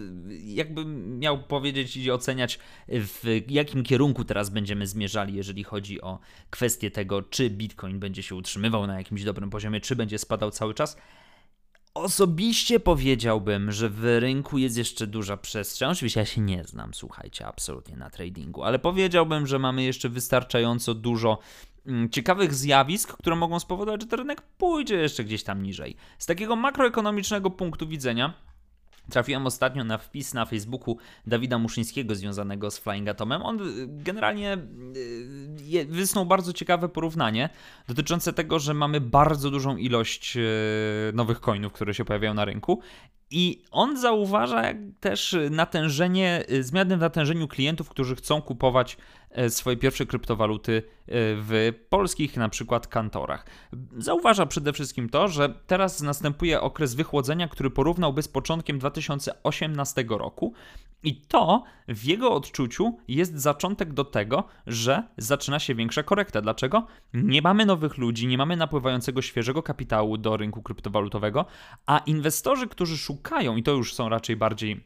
jakbym 0.44 1.18
miał 1.18 1.42
powiedzieć 1.42 1.96
i 1.96 2.10
oceniać, 2.10 2.58
w 2.88 3.42
jakim 3.48 3.82
kierunku 3.82 4.24
teraz 4.24 4.50
będziemy 4.50 4.86
zmierzali, 4.86 5.34
jeżeli 5.34 5.64
chodzi 5.64 6.00
o 6.00 6.18
kwestię 6.50 6.90
tego, 6.90 7.22
czy 7.22 7.50
Bitcoin 7.50 7.98
będzie 7.98 8.22
się 8.22 8.34
utrzymywał 8.34 8.86
na 8.86 8.98
jakimś 8.98 9.24
dobrym 9.24 9.50
poziomie, 9.50 9.80
czy 9.80 9.96
będzie 9.96 10.18
spadał 10.18 10.50
cały 10.50 10.74
czas. 10.74 10.96
Osobiście 11.94 12.80
powiedziałbym, 12.80 13.72
że 13.72 13.88
w 13.88 14.04
rynku 14.04 14.58
jest 14.58 14.76
jeszcze 14.76 15.06
duża 15.06 15.36
przestrzeń. 15.36 15.90
Oczywiście 15.90 16.20
ja 16.20 16.26
się 16.26 16.40
nie 16.40 16.64
znam, 16.64 16.94
słuchajcie, 16.94 17.46
absolutnie 17.46 17.96
na 17.96 18.10
tradingu, 18.10 18.62
ale 18.62 18.78
powiedziałbym, 18.78 19.46
że 19.46 19.58
mamy 19.58 19.82
jeszcze 19.82 20.08
wystarczająco 20.08 20.94
dużo 20.94 21.38
mm, 21.86 22.10
ciekawych 22.10 22.54
zjawisk, 22.54 23.16
które 23.16 23.36
mogą 23.36 23.60
spowodować, 23.60 24.00
że 24.00 24.06
ten 24.06 24.18
rynek 24.18 24.42
pójdzie 24.42 24.96
jeszcze 24.96 25.24
gdzieś 25.24 25.42
tam 25.42 25.62
niżej. 25.62 25.96
Z 26.18 26.26
takiego 26.26 26.56
makroekonomicznego 26.56 27.50
punktu 27.50 27.88
widzenia, 27.88 28.34
Trafiłem 29.10 29.46
ostatnio 29.46 29.84
na 29.84 29.98
wpis 29.98 30.34
na 30.34 30.44
Facebooku 30.44 30.96
Dawida 31.26 31.58
Muszyńskiego 31.58 32.14
związanego 32.14 32.70
z 32.70 32.78
Flying 32.78 33.08
Atomem. 33.08 33.42
On 33.42 33.60
y, 33.60 33.86
generalnie 33.88 34.58
y, 35.72 35.86
wysnuł 35.88 36.26
bardzo 36.26 36.52
ciekawe 36.52 36.88
porównanie 36.88 37.48
dotyczące 37.88 38.32
tego, 38.32 38.58
że 38.58 38.74
mamy 38.74 39.00
bardzo 39.00 39.50
dużą 39.50 39.76
ilość 39.76 40.36
y, 40.36 40.40
nowych 41.14 41.40
coinów, 41.40 41.72
które 41.72 41.94
się 41.94 42.04
pojawiają 42.04 42.34
na 42.34 42.44
rynku 42.44 42.80
i 43.30 43.62
on 43.70 44.00
zauważa 44.00 44.62
też 45.00 45.36
natężenie, 45.50 46.44
zmiany 46.60 46.96
w 46.96 47.00
natężeniu 47.00 47.48
klientów, 47.48 47.88
którzy 47.88 48.16
chcą 48.16 48.42
kupować 48.42 48.96
E, 49.34 49.50
swoje 49.50 49.76
pierwsze 49.76 50.06
kryptowaluty 50.06 50.72
e, 50.76 50.82
w 51.16 51.72
polskich 51.88 52.36
na 52.36 52.48
przykład 52.48 52.86
kantorach. 52.86 53.46
Zauważa 53.98 54.46
przede 54.46 54.72
wszystkim 54.72 55.08
to, 55.08 55.28
że 55.28 55.48
teraz 55.66 56.02
następuje 56.02 56.60
okres 56.60 56.94
wychłodzenia, 56.94 57.48
który 57.48 57.70
porównałby 57.70 58.22
z 58.22 58.28
początkiem 58.28 58.78
2018 58.78 60.04
roku 60.08 60.52
i 61.02 61.20
to 61.20 61.64
w 61.88 62.04
jego 62.04 62.32
odczuciu 62.32 62.98
jest 63.08 63.38
zaczątek 63.38 63.92
do 63.92 64.04
tego, 64.04 64.44
że 64.66 65.02
zaczyna 65.16 65.58
się 65.58 65.74
większa 65.74 66.02
korekta. 66.02 66.40
Dlaczego? 66.40 66.86
Nie 67.14 67.42
mamy 67.42 67.66
nowych 67.66 67.98
ludzi, 67.98 68.26
nie 68.26 68.38
mamy 68.38 68.56
napływającego 68.56 69.22
świeżego 69.22 69.62
kapitału 69.62 70.18
do 70.18 70.36
rynku 70.36 70.62
kryptowalutowego, 70.62 71.46
a 71.86 71.98
inwestorzy, 71.98 72.68
którzy 72.68 72.98
szukają, 72.98 73.13
i 73.56 73.62
to 73.62 73.72
już 73.72 73.94
są 73.94 74.08
raczej 74.08 74.36
bardziej 74.36 74.84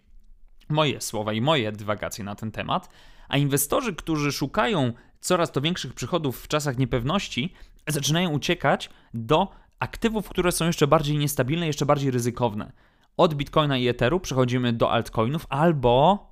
moje 0.68 1.00
słowa 1.00 1.32
i 1.32 1.40
moje 1.40 1.72
dywagacje 1.72 2.24
na 2.24 2.34
ten 2.34 2.50
temat, 2.50 2.88
a 3.28 3.36
inwestorzy, 3.36 3.94
którzy 3.94 4.32
szukają 4.32 4.92
coraz 5.20 5.52
to 5.52 5.60
większych 5.60 5.94
przychodów 5.94 6.40
w 6.40 6.48
czasach 6.48 6.78
niepewności, 6.78 7.52
zaczynają 7.86 8.30
uciekać 8.30 8.90
do 9.14 9.48
aktywów, 9.78 10.28
które 10.28 10.52
są 10.52 10.66
jeszcze 10.66 10.86
bardziej 10.86 11.18
niestabilne, 11.18 11.66
jeszcze 11.66 11.86
bardziej 11.86 12.10
ryzykowne. 12.10 12.72
Od 13.16 13.34
Bitcoina 13.34 13.78
i 13.78 13.88
Etheru 13.88 14.20
przechodzimy 14.20 14.72
do 14.72 14.90
altcoinów 14.92 15.46
albo 15.48 16.26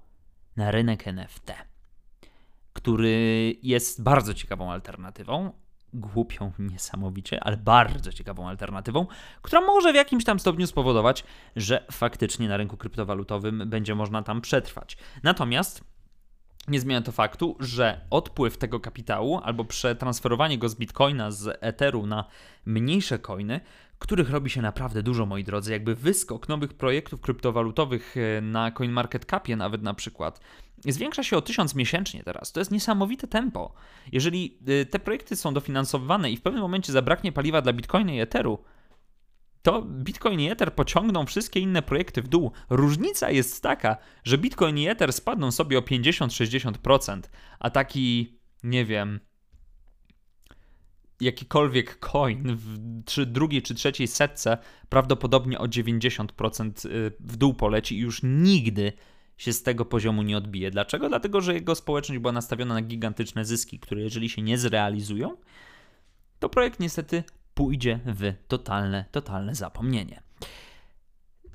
na 0.57 0.71
rynek 0.71 1.09
NFT, 1.09 1.53
który 2.73 3.55
jest 3.63 4.03
bardzo 4.03 4.35
ciekawą 4.35 4.73
alternatywą, 4.73 5.53
głupią 5.97 6.53
niesamowicie, 6.59 7.45
ale 7.45 7.57
bardzo 7.57 8.13
ciekawą 8.13 8.49
alternatywą, 8.49 9.07
która 9.43 9.61
może 9.61 9.93
w 9.93 9.97
jakimś 9.97 10.25
tam 10.25 10.41
stopniu 10.41 10.67
spowodować, 10.67 11.25
że 11.57 11.87
faktycznie 11.91 12.49
na 12.49 12.57
rynku 12.57 12.77
kryptowalutowym 12.77 13.63
będzie 13.67 13.95
można 13.95 14.23
tam 14.23 14.41
przetrwać. 14.41 14.97
Natomiast 15.23 15.85
nie 16.69 16.81
zmienia 16.81 17.03
to 17.03 17.13
faktu, 17.13 17.57
że 17.61 18.01
odpływ 18.11 18.59
tego 18.59 18.81
kapitału 18.81 19.41
albo 19.43 19.65
przetransferowanie 19.65 20.59
go 20.59 20.69
z 20.69 20.75
bitcoina, 20.75 21.31
z 21.31 21.59
etheru 21.61 22.07
na 22.07 22.25
mniejsze 22.67 23.19
coiny, 23.19 23.61
których 23.99 24.31
robi 24.31 24.51
się 24.51 24.63
naprawdę 24.63 25.03
dużo, 25.03 25.27
moi 25.27 25.45
drodzy, 25.45 25.73
jakby 25.73 25.95
wyskok 25.95 26.49
nowych 26.49 26.75
projektów 26.75 27.21
kryptowalutowych 27.21 28.15
e, 28.17 28.41
na 28.41 28.71
CoinMarketCapie 28.71 29.57
nawet 29.57 29.83
na 29.83 29.95
przykład, 29.95 30.41
zwiększa 30.85 31.23
się 31.23 31.37
o 31.37 31.43
1000 31.43 31.75
miesięcznie 31.75 32.23
teraz. 32.23 32.53
To 32.53 32.61
jest 32.61 32.71
niesamowite 32.71 33.27
tempo. 33.27 33.75
Jeżeli 34.13 34.59
e, 34.67 34.85
te 34.85 34.99
projekty 34.99 35.37
są 35.37 35.55
dofinansowywane 35.55 36.31
i 36.31 36.37
w 36.37 36.43
pewnym 36.43 36.63
momencie 36.63 36.93
zabraknie 36.93 37.33
paliwa 37.33 37.63
dla 37.63 37.73
bitcoina 37.73 38.13
i 38.13 38.21
etheru, 38.21 38.59
to 39.67 39.83
Bitcoin 39.83 40.41
i 40.41 40.51
Ether 40.51 40.75
pociągną 40.75 41.27
wszystkie 41.27 41.61
inne 41.61 41.83
projekty 41.83 42.23
w 42.23 42.29
dół. 42.29 42.53
Różnica 42.71 43.31
jest 43.31 43.63
taka, 43.63 43.97
że 44.25 44.39
Bitcoin 44.39 44.79
i 44.79 44.89
Ether 44.89 45.13
spadną 45.13 45.53
sobie 45.53 45.79
o 45.79 45.81
50-60%, 45.81 47.21
a 47.59 47.71
taki, 47.71 48.39
nie 48.63 48.85
wiem, 48.85 49.21
jakikolwiek 51.21 51.99
coin 51.99 52.57
w 52.57 52.79
czy 53.05 53.27
drugiej 53.27 53.63
czy 53.63 53.75
trzeciej 53.75 54.09
setce 54.09 54.59
prawdopodobnie 54.89 55.59
o 55.59 55.65
90% 55.65 56.89
y, 56.89 57.13
w 57.21 57.37
dół 57.37 57.55
poleci 57.55 57.97
i 57.97 58.01
już 58.01 58.21
nigdy 58.23 58.93
się 59.37 59.53
z 59.53 59.63
tego 59.63 59.85
poziomu 59.85 60.23
nie 60.23 60.37
odbije. 60.37 60.71
Dlaczego? 60.71 61.09
Dlatego, 61.09 61.41
że 61.41 61.55
jego 61.55 61.75
społeczność 61.75 62.21
była 62.21 62.33
nastawiona 62.33 62.75
na 62.75 62.83
gigantyczne 62.83 63.45
zyski, 63.45 63.79
które 63.79 64.03
jeżeli 64.03 64.29
się 64.29 64.43
nie 64.43 64.59
zrealizują, 64.59 65.37
to 66.39 66.49
projekt 66.49 66.81
niestety 66.81 67.25
pójdzie 67.55 68.01
w 68.07 68.33
totalne, 68.49 69.05
totalne 69.13 69.55
zapomnienie. 69.55 70.23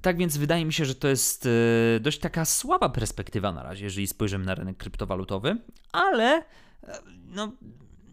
Tak 0.02 0.18
więc 0.18 0.38
wydaje 0.38 0.66
mi 0.66 0.74
się, 0.74 0.86
że 0.86 0.96
to 0.96 1.08
jest 1.08 1.46
e, 1.46 2.00
dość 2.00 2.20
taka 2.20 2.46
słaba 2.46 2.90
perspektywa 2.90 3.52
na 3.52 3.64
razie, 3.64 3.84
jeżeli 3.84 4.08
spojrzymy 4.08 4.46
na 4.46 4.56
rynek 4.56 4.78
kryptowalutowy, 4.78 5.58
ale 5.92 6.38
e, 6.38 6.44
no 7.28 7.52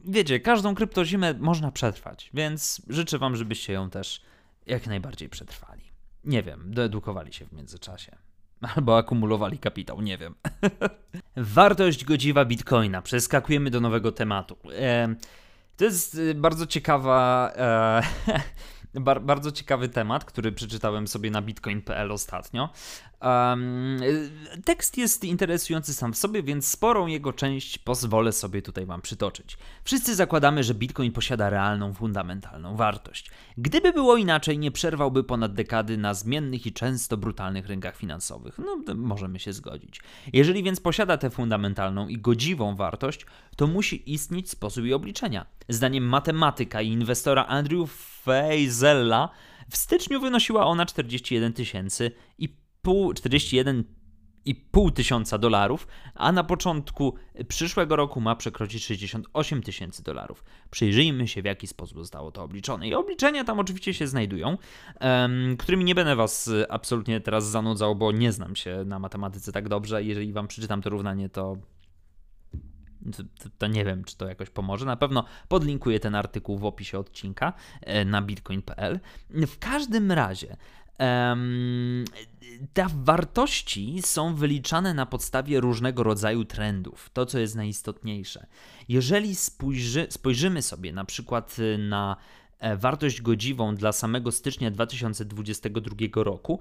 wiecie, 0.05 0.41
każdą 0.41 0.75
kryptozimę 0.75 1.35
można 1.35 1.73
przetrwać, 1.73 2.31
więc 2.35 2.83
życzę 2.89 3.19
wam, 3.19 3.37
żebyście 3.37 3.73
ją 3.73 3.91
też 3.91 4.23
jak 4.67 4.87
najbardziej 4.87 5.29
przetrwali. 5.29 5.83
Nie 6.25 6.43
wiem, 6.43 6.65
doedukowali 6.67 7.33
się 7.33 7.45
w 7.45 7.53
międzyczasie. 7.53 8.17
Albo 8.77 8.99
akumulowali 8.99 9.59
kapitał, 9.59 10.01
nie 10.01 10.19
wiem. 10.19 10.35
Wartość 11.37 12.05
godziwa 12.05 12.45
bitcoina. 12.45 13.03
Przeskakujemy 13.03 13.71
do 13.71 13.81
nowego 13.81 14.13
tematu. 14.13 14.57
E 14.79 15.15
to 15.77 15.85
jest 15.85 16.15
y, 16.15 16.35
bardzo 16.35 16.67
ciekawa, 16.67 17.53
e, 17.57 18.03
Bar 19.01 19.23
bardzo 19.23 19.53
ciekawy 19.53 19.89
temat, 19.89 20.25
który 20.25 20.53
przeczytałem 20.53 21.09
sobie 21.09 21.31
na 21.31 21.43
bitcoin.pl 21.43 22.13
ostatnio. 22.13 22.69
Um, 23.23 24.01
tekst 24.65 24.99
jest 24.99 25.25
interesujący 25.25 25.95
sam 25.95 26.13
w 26.13 26.19
sobie, 26.19 26.43
więc 26.43 26.69
sporą 26.69 27.07
jego 27.07 27.33
część 27.33 27.79
pozwolę 27.79 28.33
sobie 28.33 28.63
tutaj 28.63 28.87
Wam 28.87 29.03
przytoczyć. 29.03 29.59
Wszyscy 29.85 30.15
zakładamy, 30.15 30.65
że 30.65 30.75
bitcoin 30.75 31.13
posiada 31.13 31.51
realną, 31.51 31.95
fundamentalną 31.95 32.77
wartość. 32.77 33.31
Gdyby 33.57 33.93
było 33.93 34.17
inaczej, 34.17 34.59
nie 34.59 34.71
przerwałby 34.71 35.25
ponad 35.25 35.55
dekady 35.55 35.97
na 35.97 36.15
zmiennych 36.15 36.67
i 36.67 36.73
często 36.73 37.17
brutalnych 37.17 37.67
rynkach 37.67 37.97
finansowych. 37.97 38.59
No, 38.59 38.95
możemy 38.95 39.39
się 39.39 39.53
zgodzić. 39.53 40.01
Jeżeli 40.33 40.63
więc 40.63 40.81
posiada 40.81 41.17
tę 41.17 41.31
fundamentalną 41.31 42.09
i 42.09 42.19
godziwą 42.19 42.77
wartość, 42.77 43.27
to 43.57 43.67
musi 43.67 44.13
istnieć 44.13 44.51
sposób 44.51 44.85
jej 44.85 44.95
obliczenia. 44.95 45.47
Zdaniem 45.69 46.05
matematyka 46.05 46.83
i 46.83 46.89
inwestora 46.89 47.47
Andrew 47.47 47.91
Feizella 48.25 49.29
w 49.71 49.77
styczniu 49.77 50.21
wynosiła 50.21 50.67
ona 50.67 50.87
41 50.87 51.53
tysięcy 51.53 52.11
i 52.39 52.68
pół, 52.89 53.15
41 53.15 53.85
i 54.45 54.55
pół 54.55 54.91
tysiąca 54.91 55.39
dolarów, 55.39 55.87
a 56.15 56.33
na 56.33 56.45
początku 56.45 57.15
przyszłego 57.49 57.97
roku 57.97 58.21
ma 58.21 58.37
przekroczyć 58.37 58.85
68 58.85 59.63
tysięcy 59.63 60.03
dolarów. 60.03 60.45
Przyjrzyjmy 60.71 61.29
się, 61.29 61.43
w 61.43 61.45
jaki 61.45 61.67
sposób 61.67 61.99
zostało 61.99 62.33
to 62.33 62.43
obliczone. 62.43 62.89
I 62.89 62.95
obliczenia 62.95 63.45
tam 63.45 63.59
oczywiście 63.59 63.95
się 63.95 64.07
znajdują, 64.07 64.57
um, 65.01 65.57
którymi 65.57 65.85
nie 65.85 65.95
będę 65.95 66.17
Was 66.17 66.51
absolutnie 66.69 67.21
teraz 67.21 67.47
zanudzał, 67.47 67.97
bo 67.97 68.13
nie 68.13 68.33
znam 68.33 68.57
się 68.57 68.85
na 68.87 68.99
matematyce 68.99 69.53
tak 69.53 69.69
dobrze. 69.69 70.05
Jeżeli 70.05 70.33
Wam 70.33 70.49
przeczytam 70.49 70.83
to 70.83 70.91
równanie, 70.91 71.29
to 71.29 71.57
to, 73.17 73.23
to, 73.23 73.49
to, 73.59 73.67
nie 73.67 73.85
wiem, 73.85 74.05
czy 74.05 74.17
to 74.17 74.29
jakoś 74.29 74.51
pomoże. 74.51 74.87
Na 74.87 74.97
pewno 74.97 75.25
podlinkuję 75.49 76.01
ten 76.01 76.15
artykuł 76.15 76.59
w 76.59 76.65
opisie 76.65 76.99
odcinka 76.99 77.53
e, 77.81 78.05
na 78.05 78.23
bitcoin.pl. 78.23 79.01
W 79.31 79.59
każdym 79.59 80.13
razie 80.13 80.57
te 82.73 82.87
wartości 82.95 84.03
są 84.03 84.35
wyliczane 84.35 84.95
na 84.95 85.07
podstawie 85.07 85.61
różnego 85.61 86.03
rodzaju 86.03 86.45
trendów. 86.45 87.11
To, 87.13 87.27
co 87.27 87.39
jest 87.39 87.55
najistotniejsze. 87.55 88.47
Jeżeli 88.89 89.37
spojrzy, 89.37 90.07
spojrzymy 90.11 90.63
sobie 90.63 90.93
na 90.93 91.05
przykład 91.05 91.57
na 91.79 92.17
E, 92.17 92.48
wartość 92.77 93.23
godziwą 93.23 93.75
dla 93.75 93.93
samego 93.93 94.33
stycznia 94.33 94.71
2022 94.71 96.23
roku, 96.25 96.61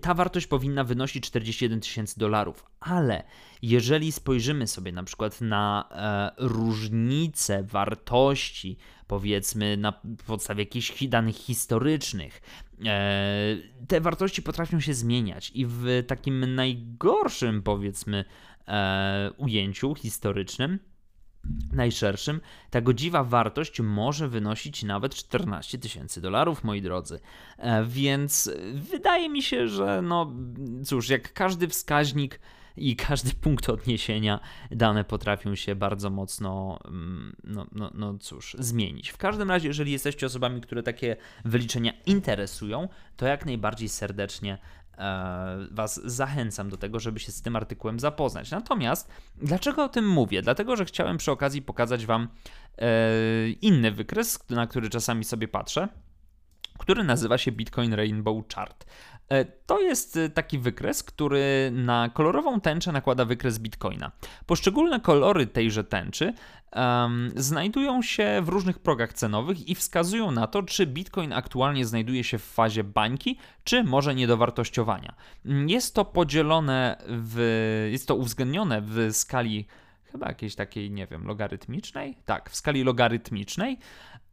ta 0.00 0.14
wartość 0.14 0.46
powinna 0.46 0.84
wynosić 0.84 1.24
41 1.24 1.80
tysięcy 1.80 2.20
dolarów. 2.20 2.64
Ale 2.80 3.24
jeżeli 3.62 4.12
spojrzymy 4.12 4.66
sobie 4.66 4.92
na 4.92 5.02
przykład 5.04 5.40
na 5.40 5.88
e, 5.90 6.46
różnice 6.46 7.62
wartości, 7.62 8.76
powiedzmy 9.06 9.76
na 9.76 9.92
podstawie 10.26 10.62
jakichś 10.62 11.04
danych 11.04 11.36
historycznych, 11.36 12.42
e, 12.84 13.56
te 13.88 14.00
wartości 14.00 14.42
potrafią 14.42 14.80
się 14.80 14.94
zmieniać 14.94 15.50
i 15.54 15.66
w 15.66 16.04
takim 16.06 16.54
najgorszym, 16.54 17.62
powiedzmy, 17.62 18.24
e, 18.68 19.30
ujęciu 19.36 19.94
historycznym, 19.94 20.78
najszerszym, 21.72 22.40
ta 22.70 22.80
godziwa 22.80 23.24
wartość 23.24 23.80
może 23.80 24.28
wynosić 24.28 24.82
nawet 24.82 25.14
14 25.14 25.78
tysięcy 25.78 26.20
dolarów, 26.20 26.64
moi 26.64 26.82
drodzy. 26.82 27.20
E, 27.58 27.84
więc 27.84 28.50
wydaje 28.74 29.28
mi 29.28 29.42
się, 29.42 29.68
że 29.68 30.02
no 30.02 30.32
cóż, 30.84 31.08
jak 31.08 31.32
każdy 31.32 31.68
wskaźnik 31.68 32.40
i 32.76 32.96
każdy 32.96 33.30
punkt 33.44 33.68
odniesienia, 33.68 34.40
dane 34.70 35.04
potrafią 35.04 35.54
się 35.54 35.74
bardzo 35.74 36.10
mocno, 36.10 36.78
mm, 36.84 37.36
no, 37.44 37.66
no, 37.72 37.90
no 37.94 38.18
cóż, 38.18 38.56
zmienić. 38.58 39.08
W 39.08 39.16
każdym 39.16 39.50
razie, 39.50 39.68
jeżeli 39.68 39.92
jesteście 39.92 40.26
osobami, 40.26 40.60
które 40.60 40.82
takie 40.82 41.16
wyliczenia 41.44 41.92
interesują, 42.06 42.88
to 43.16 43.26
jak 43.26 43.46
najbardziej 43.46 43.88
serdecznie 43.88 44.58
was 45.70 46.00
zachęcam 46.04 46.70
do 46.70 46.76
tego, 46.76 47.00
żeby 47.00 47.20
się 47.20 47.32
z 47.32 47.42
tym 47.42 47.56
artykułem 47.56 48.00
zapoznać. 48.00 48.50
Natomiast 48.50 49.08
dlaczego 49.36 49.84
o 49.84 49.88
tym 49.88 50.08
mówię? 50.08 50.42
Dlatego, 50.42 50.76
że 50.76 50.84
chciałem 50.84 51.16
przy 51.16 51.30
okazji 51.30 51.62
pokazać 51.62 52.06
Wam 52.06 52.28
e, 52.78 52.88
inny 53.50 53.92
wykres, 53.92 54.50
na 54.50 54.66
który 54.66 54.88
czasami 54.88 55.24
sobie 55.24 55.48
patrzę, 55.48 55.88
który 56.78 57.04
nazywa 57.04 57.38
się 57.38 57.52
Bitcoin 57.52 57.94
Rainbow 57.94 58.48
Chart. 58.54 58.84
E, 59.28 59.44
to 59.44 59.80
jest 59.80 60.16
e, 60.16 60.28
taki 60.28 60.58
wykres, 60.58 61.02
który 61.02 61.70
na 61.72 62.08
kolorową 62.08 62.60
tęczę 62.60 62.92
nakłada 62.92 63.24
wykres 63.24 63.58
bitcoina. 63.58 64.12
Poszczególne 64.46 65.00
kolory 65.00 65.46
tejże 65.46 65.84
tęczy 65.84 66.34
um, 66.76 67.30
znajdują 67.36 68.02
się 68.02 68.40
w 68.42 68.48
różnych 68.48 68.78
progach 68.78 69.12
cenowych 69.12 69.68
i 69.68 69.74
wskazują 69.74 70.30
na 70.30 70.46
to, 70.46 70.62
czy 70.62 70.86
bitcoin 70.86 71.32
aktualnie 71.32 71.86
znajduje 71.86 72.24
się 72.24 72.38
w 72.38 72.44
fazie 72.44 72.84
bańki, 72.84 73.38
czy 73.64 73.84
może 73.84 74.14
niedowartościowania. 74.14 75.14
Jest 75.66 75.94
to 75.94 76.04
podzielone 76.04 76.96
w, 77.08 77.88
jest 77.92 78.08
to 78.08 78.14
uwzględnione 78.14 78.82
w 78.82 79.08
skali 79.12 79.66
chyba 80.12 80.28
jakiejś 80.28 80.54
takiej, 80.54 80.90
nie 80.90 81.06
wiem, 81.06 81.26
logarytmicznej? 81.26 82.16
Tak, 82.24 82.50
w 82.50 82.56
skali 82.56 82.84
logarytmicznej. 82.84 83.78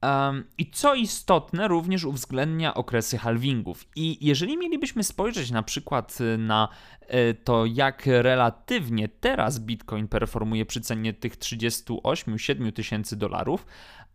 Um, 0.01 0.45
I 0.57 0.71
co 0.71 0.95
istotne, 0.95 1.67
również 1.67 2.03
uwzględnia 2.05 2.73
okresy 2.73 3.17
halvingów. 3.17 3.85
I 3.95 4.27
jeżeli 4.27 4.57
mielibyśmy 4.57 5.03
spojrzeć 5.03 5.51
na 5.51 5.63
przykład 5.63 6.21
y, 6.21 6.38
na 6.38 6.69
y, 7.03 7.33
to, 7.43 7.65
jak 7.65 8.05
relatywnie 8.05 9.09
teraz 9.09 9.59
Bitcoin 9.59 10.07
performuje 10.07 10.65
przy 10.65 10.81
cenie 10.81 11.13
tych 11.13 11.38
38-7 11.38 12.73
tysięcy 12.73 13.15
dolarów, 13.15 13.65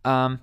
um, 0.05 0.37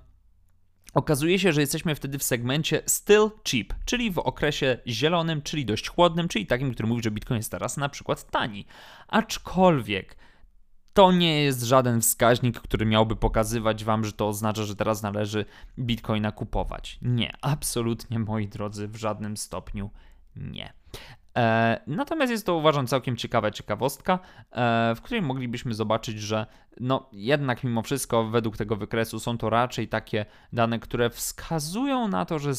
okazuje 0.95 1.39
się, 1.39 1.53
że 1.53 1.61
jesteśmy 1.61 1.95
wtedy 1.95 2.19
w 2.19 2.23
segmencie 2.23 2.83
still 2.87 3.31
cheap, 3.49 3.75
czyli 3.85 4.11
w 4.11 4.19
okresie 4.19 4.79
zielonym, 4.87 5.43
czyli 5.43 5.65
dość 5.65 5.89
chłodnym, 5.89 6.29
czyli 6.29 6.47
takim, 6.47 6.75
który 6.75 6.89
mówi, 6.89 7.03
że 7.03 7.11
Bitcoin 7.11 7.39
jest 7.39 7.51
teraz 7.51 7.77
na 7.77 7.89
przykład 7.89 8.31
tani. 8.31 8.67
Aczkolwiek 9.09 10.17
to 10.95 11.13
nie 11.13 11.43
jest 11.43 11.63
żaden 11.63 12.01
wskaźnik, 12.01 12.61
który 12.61 12.87
miałby 12.87 13.17
pokazywać 13.17 13.85
wam, 13.85 14.05
że 14.05 14.13
to 14.13 14.29
oznacza, 14.29 14.63
że 14.63 14.77
teraz 14.77 15.03
należy 15.03 15.45
bitcoina 15.79 16.33
kupować. 16.33 16.99
Nie, 17.03 17.33
absolutnie, 17.41 18.19
moi 18.19 18.49
drodzy, 18.49 18.89
w 18.89 18.97
żadnym 18.97 19.37
stopniu 19.37 19.91
nie. 20.37 20.73
E, 21.37 21.81
natomiast 21.87 22.33
jest 22.33 22.47
to 22.47 22.57
uważam 22.57 22.87
całkiem 22.87 23.17
ciekawa 23.17 23.51
ciekawostka, 23.51 24.19
e, 24.51 24.95
w 24.95 25.01
której 25.01 25.23
moglibyśmy 25.23 25.75
zobaczyć, 25.75 26.21
że 26.21 26.47
no 26.81 27.09
jednak 27.13 27.65
mimo 27.65 27.83
wszystko 27.83 28.25
według 28.25 28.57
tego 28.57 28.77
wykresu 28.77 29.21
są 29.21 29.39
to 29.39 29.51
raczej 29.51 29.89
takie 29.89 30.27
dane, 30.53 30.79
które 30.79 31.11
wskazują 31.11 32.09
na 32.09 32.25
to, 32.25 32.39
że 32.39 32.53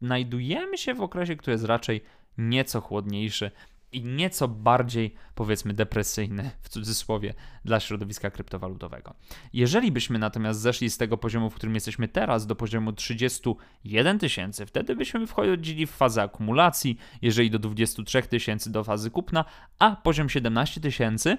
znajdujemy 0.00 0.78
się 0.78 0.94
w 0.94 1.00
okresie, 1.00 1.36
który 1.36 1.52
jest 1.52 1.64
raczej 1.64 2.04
nieco 2.38 2.80
chłodniejszy 2.80 3.50
i 3.92 4.04
nieco 4.04 4.48
bardziej, 4.48 5.14
powiedzmy, 5.34 5.74
depresyjny, 5.74 6.50
w 6.60 6.68
cudzysłowie, 6.68 7.34
dla 7.64 7.80
środowiska 7.80 8.30
kryptowalutowego. 8.30 9.14
Jeżeli 9.52 9.92
byśmy 9.92 10.18
natomiast 10.18 10.60
zeszli 10.60 10.90
z 10.90 10.98
tego 10.98 11.18
poziomu, 11.18 11.50
w 11.50 11.54
którym 11.54 11.74
jesteśmy 11.74 12.08
teraz, 12.08 12.46
do 12.46 12.56
poziomu 12.56 12.92
31 12.92 14.18
tysięcy, 14.18 14.66
wtedy 14.66 14.96
byśmy 14.96 15.26
wchodzili 15.26 15.86
w 15.86 15.90
fazę 15.90 16.22
akumulacji, 16.22 16.98
jeżeli 17.22 17.50
do 17.50 17.58
23 17.58 18.22
tysięcy 18.22 18.72
do 18.72 18.84
fazy 18.84 19.10
kupna, 19.10 19.44
a 19.78 19.96
poziom 19.96 20.28
17 20.28 20.80
tysięcy 20.80 21.38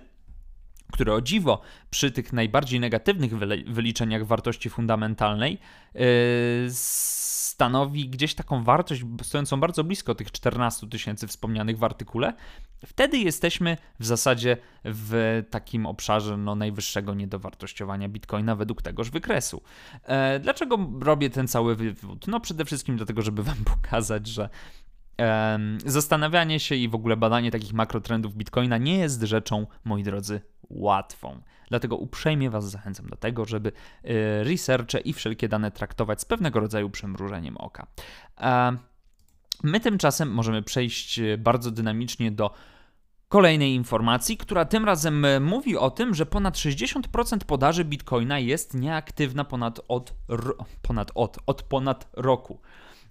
które 0.91 1.13
o 1.13 1.21
dziwo 1.21 1.61
przy 1.89 2.11
tych 2.11 2.33
najbardziej 2.33 2.79
negatywnych 2.79 3.37
wyliczeniach 3.67 4.25
wartości 4.25 4.69
fundamentalnej 4.69 5.59
yy, 5.95 6.01
stanowi 7.59 8.09
gdzieś 8.09 8.35
taką 8.35 8.63
wartość 8.63 9.01
stojącą 9.23 9.59
bardzo 9.59 9.83
blisko 9.83 10.15
tych 10.15 10.31
14 10.31 10.87
tysięcy 10.87 11.27
wspomnianych 11.27 11.77
w 11.77 11.83
artykule, 11.83 12.33
wtedy 12.85 13.17
jesteśmy 13.17 13.77
w 13.99 14.05
zasadzie 14.05 14.57
w 14.85 15.43
takim 15.49 15.85
obszarze 15.85 16.37
no, 16.37 16.55
najwyższego 16.55 17.13
niedowartościowania 17.13 18.09
bitcoina 18.09 18.55
według 18.55 18.81
tegoż 18.81 19.09
wykresu. 19.09 19.61
E, 20.03 20.39
dlaczego 20.39 20.89
robię 21.01 21.29
ten 21.29 21.47
cały 21.47 21.75
wywód? 21.75 22.27
No 22.27 22.39
przede 22.39 22.65
wszystkim 22.65 22.97
dlatego, 22.97 23.21
żeby 23.21 23.43
wam 23.43 23.57
pokazać, 23.75 24.27
że 24.27 24.49
zastanawianie 25.85 26.59
się 26.59 26.75
i 26.75 26.89
w 26.89 26.95
ogóle 26.95 27.17
badanie 27.17 27.51
takich 27.51 27.73
makrotrendów 27.73 28.35
Bitcoina 28.35 28.77
nie 28.77 28.97
jest 28.97 29.21
rzeczą, 29.21 29.67
moi 29.83 30.03
drodzy, 30.03 30.41
łatwą. 30.69 31.41
Dlatego 31.69 31.97
uprzejmie 31.97 32.49
Was 32.49 32.69
zachęcam 32.69 33.09
do 33.09 33.15
tego, 33.15 33.45
żeby 33.45 33.69
y, 33.69 33.73
researche 34.43 34.99
i 34.99 35.13
wszelkie 35.13 35.47
dane 35.47 35.71
traktować 35.71 36.21
z 36.21 36.25
pewnego 36.25 36.59
rodzaju 36.59 36.89
przymrużeniem 36.89 37.57
oka. 37.57 37.87
My 39.63 39.79
tymczasem 39.79 40.31
możemy 40.31 40.63
przejść 40.63 41.19
y, 41.19 41.37
bardzo 41.37 41.71
dynamicznie 41.71 42.31
do 42.31 42.53
kolejnej 43.29 43.73
informacji, 43.73 44.37
która 44.37 44.65
tym 44.65 44.85
razem 44.85 45.25
e, 45.25 45.39
mówi 45.39 45.77
o 45.77 45.91
tym, 45.91 46.15
że 46.15 46.25
ponad 46.25 46.55
60% 46.55 47.37
podaży 47.47 47.85
bitcoina 47.85 48.39
jest 48.39 48.73
nieaktywna 48.73 49.45
ponad 49.45 49.79
od, 49.87 50.13
ponad 50.81 51.11
od, 51.15 51.37
od 51.45 51.63
ponad 51.63 52.07
roku. 52.13 52.59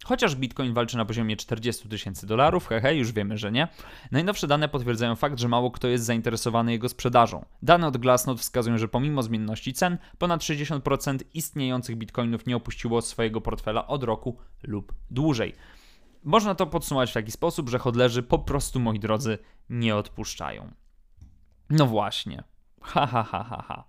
Chociaż 0.05 0.37
Bitcoin 0.37 0.75
walczy 0.75 0.97
na 0.97 1.05
poziomie 1.05 1.37
40 1.37 1.89
tysięcy 1.89 2.27
dolarów, 2.27 2.67
hehe, 2.67 2.95
już 2.95 3.13
wiemy, 3.13 3.39
że 3.39 3.53
nie. 3.53 3.69
Najnowsze 4.11 4.47
dane 4.47 4.69
potwierdzają 4.69 5.17
fakt, 5.17 5.39
że 5.39 5.49
mało 5.49 5.71
kto 5.71 5.89
jest 5.89 6.05
zainteresowany 6.05 6.73
jego 6.73 6.89
sprzedażą. 6.89 7.45
Dane 7.63 7.87
od 7.87 7.97
Glassnode 7.97 8.41
wskazują, 8.41 8.79
że 8.79 8.89
pomimo 8.89 9.23
zmienności 9.23 9.73
cen, 9.73 9.99
ponad 10.19 10.41
60% 10.41 11.19
istniejących 11.35 11.97
bitcoinów 11.97 12.47
nie 12.47 12.57
opuściło 12.57 13.03
swojego 13.03 13.41
portfela 13.41 13.87
od 13.87 14.05
roku 14.05 14.39
lub 14.63 14.93
dłużej. 15.11 15.55
Można 16.25 16.55
to 16.55 16.67
podsumować 16.67 17.11
w 17.11 17.15
taki 17.15 17.33
sposób, 17.33 17.69
że 17.69 17.79
hodlerzy 17.79 18.23
po 18.23 18.39
prostu, 18.39 18.81
moi 18.81 18.99
drodzy, 18.99 19.39
nie 19.71 19.97
odpuszczają. 19.97 20.73
No 21.71 21.87
właśnie. 21.87 22.43
Ha, 22.83 23.07
ha, 23.07 23.23
ha, 23.23 23.45
ha, 23.45 23.65
ha. 23.69 23.85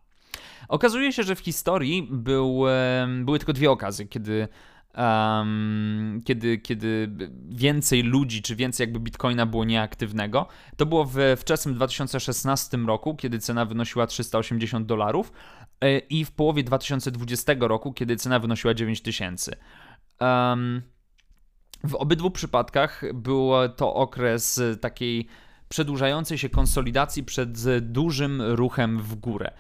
Okazuje 0.67 1.13
się, 1.13 1.23
że 1.23 1.35
w 1.35 1.39
historii 1.39 2.07
był, 2.11 2.63
były 3.23 3.39
tylko 3.39 3.53
dwie 3.53 3.71
okazje, 3.71 4.05
kiedy 4.05 4.47
um, 4.97 6.21
kiedy, 6.25 6.58
kiedy 6.58 7.12
więcej 7.49 8.04
ludzi, 8.04 8.41
czy 8.41 8.56
więcej 8.56 8.84
jakby 8.84 8.99
bitcoina 8.99 9.45
było 9.45 9.65
nieaktywnego. 9.65 10.47
To 10.78 10.86
było 10.86 11.06
w 11.06 11.17
wczesnym 11.38 11.75
2016 11.75 12.78
roku, 12.78 13.15
kiedy 13.15 13.39
cena 13.39 13.65
wynosiła 13.65 14.08
380 14.08 14.86
dolarów 14.86 15.32
e, 15.82 15.97
i 15.97 16.25
w 16.25 16.32
połowie 16.32 16.63
2020 16.63 17.54
roku, 17.60 17.93
kiedy 17.93 18.15
cena 18.15 18.39
wynosiła 18.39 18.73
9000. 18.73 19.56
Um, 20.19 20.82
w 21.84 21.95
obydwu 21.95 22.32
przypadkach 22.32 23.02
był 23.13 23.52
to 23.75 23.93
okres 23.93 24.62
takiej 24.82 25.28
przedłużającej 25.69 26.38
się 26.38 26.49
konsolidacji 26.49 27.23
przed 27.23 27.52
dużym 27.80 28.41
ruchem 28.41 29.02
w 29.02 29.15
górę. 29.15 29.52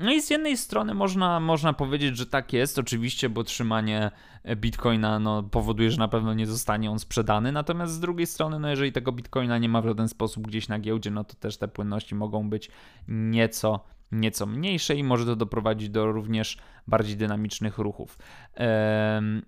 No 0.00 0.12
i 0.12 0.22
z 0.22 0.30
jednej 0.30 0.56
strony 0.56 0.94
można, 0.94 1.40
można 1.40 1.72
powiedzieć, 1.72 2.16
że 2.16 2.26
tak 2.26 2.52
jest, 2.52 2.78
oczywiście, 2.78 3.28
bo 3.28 3.44
trzymanie 3.44 4.10
bitcoina 4.56 5.18
no, 5.18 5.42
powoduje, 5.42 5.90
że 5.90 5.98
na 5.98 6.08
pewno 6.08 6.34
nie 6.34 6.46
zostanie 6.46 6.90
on 6.90 6.98
sprzedany, 6.98 7.52
natomiast 7.52 7.92
z 7.92 8.00
drugiej 8.00 8.26
strony, 8.26 8.58
no, 8.58 8.68
jeżeli 8.68 8.92
tego 8.92 9.12
bitcoina 9.12 9.58
nie 9.58 9.68
ma 9.68 9.82
w 9.82 9.86
żaden 9.86 10.08
sposób 10.08 10.46
gdzieś 10.46 10.68
na 10.68 10.78
giełdzie, 10.78 11.10
no 11.10 11.24
to 11.24 11.34
też 11.34 11.56
te 11.56 11.68
płynności 11.68 12.14
mogą 12.14 12.50
być 12.50 12.70
nieco 13.08 13.84
nieco 14.12 14.46
mniejsze 14.46 14.94
i 14.94 15.04
może 15.04 15.24
to 15.24 15.36
doprowadzić 15.36 15.90
do 15.90 16.12
również 16.12 16.58
bardziej 16.86 17.16
dynamicznych 17.16 17.78
ruchów. 17.78 18.18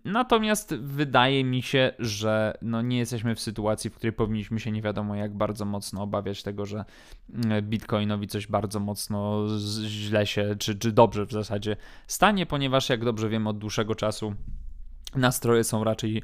Natomiast 0.04 0.74
wydaje 0.74 1.44
mi 1.44 1.62
się, 1.62 1.92
że 1.98 2.58
no 2.62 2.82
nie 2.82 2.98
jesteśmy 2.98 3.34
w 3.34 3.40
sytuacji, 3.40 3.90
w 3.90 3.94
której 3.94 4.12
powinniśmy 4.12 4.60
się 4.60 4.72
nie 4.72 4.82
wiadomo 4.82 5.14
jak 5.14 5.36
bardzo 5.36 5.64
mocno 5.64 6.02
obawiać 6.02 6.42
tego, 6.42 6.66
że 6.66 6.84
mm, 7.34 7.64
Bitcoinowi 7.64 8.28
coś 8.28 8.46
bardzo 8.46 8.80
mocno 8.80 9.46
źle 9.86 10.26
się, 10.26 10.56
czy, 10.58 10.78
czy 10.78 10.92
dobrze 10.92 11.26
w 11.26 11.32
zasadzie 11.32 11.76
stanie, 12.06 12.46
ponieważ 12.46 12.88
jak 12.88 13.04
dobrze 13.04 13.28
wiemy 13.28 13.48
od 13.48 13.58
dłuższego 13.58 13.94
czasu 13.94 14.34
nastroje 15.14 15.64
są 15.64 15.84
raczej 15.84 16.22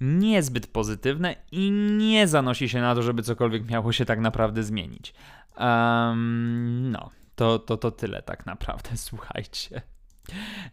niezbyt 0.00 0.66
pozytywne 0.66 1.36
i 1.52 1.70
nie 1.70 2.28
zanosi 2.28 2.68
się 2.68 2.80
na 2.80 2.94
to, 2.94 3.02
żeby 3.02 3.22
cokolwiek 3.22 3.70
miało 3.70 3.92
się 3.92 4.04
tak 4.04 4.20
naprawdę 4.20 4.62
zmienić. 4.62 5.14
Um, 5.56 6.90
no. 6.90 7.10
To, 7.38 7.58
to, 7.58 7.76
to 7.76 7.90
tyle 7.90 8.22
tak 8.22 8.46
naprawdę, 8.46 8.90
słuchajcie. 9.08 9.82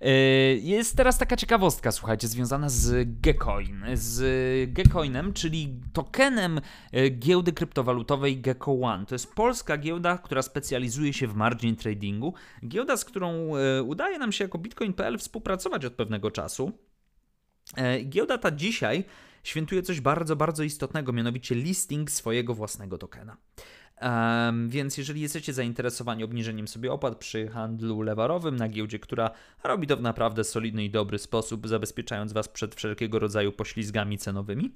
E, 0.01 0.11
jest 0.55 0.97
teraz 0.97 1.17
taka 1.17 1.37
ciekawostka, 1.37 1.91
słuchajcie, 1.91 2.27
związana 2.27 2.69
z 2.69 3.07
Gecoin. 3.21 3.83
Z 3.93 4.73
Gecoinem, 4.73 5.33
czyli 5.33 5.81
tokenem 5.93 6.61
e, 6.91 7.09
giełdy 7.09 7.53
kryptowalutowej 7.53 8.41
Gecko 8.41 8.79
One. 8.81 9.05
To 9.05 9.15
jest 9.15 9.33
polska 9.33 9.77
giełda, 9.77 10.17
która 10.17 10.41
specjalizuje 10.41 11.13
się 11.13 11.27
w 11.27 11.35
margin 11.35 11.75
tradingu. 11.75 12.33
Giełda, 12.67 12.97
z 12.97 13.05
którą 13.05 13.55
e, 13.55 13.83
udaje 13.83 14.19
nam 14.19 14.31
się 14.31 14.43
jako 14.43 14.57
Bitcoin.pl 14.57 15.17
współpracować 15.17 15.85
od 15.85 15.93
pewnego 15.93 16.31
czasu. 16.31 16.71
Giełda 18.09 18.37
ta 18.37 18.51
dzisiaj 18.51 19.03
świętuje 19.43 19.83
coś 19.83 20.01
bardzo, 20.01 20.35
bardzo 20.35 20.63
istotnego, 20.63 21.13
mianowicie 21.13 21.55
listing 21.55 22.11
swojego 22.11 22.53
własnego 22.53 22.97
tokena. 22.97 23.37
Um, 24.01 24.69
więc 24.69 24.97
jeżeli 24.97 25.21
jesteście 25.21 25.53
zainteresowani 25.53 26.23
obniżeniem 26.23 26.67
sobie 26.67 26.91
opłat 26.91 27.15
przy 27.15 27.47
handlu 27.47 28.01
lewarowym 28.01 28.55
na 28.55 28.69
giełdzie, 28.69 28.99
która 28.99 29.31
robi 29.63 29.87
to 29.87 29.97
w 29.97 30.01
naprawdę 30.01 30.43
solidny 30.43 30.83
i 30.83 30.89
dobry 30.89 31.19
sposób, 31.19 31.67
zabezpieczając 31.67 32.33
Was 32.33 32.47
przed 32.47 32.75
wszelkiego 32.75 33.19
rodzaju 33.19 33.51
poślizgami 33.51 34.17
cenowymi, 34.17 34.75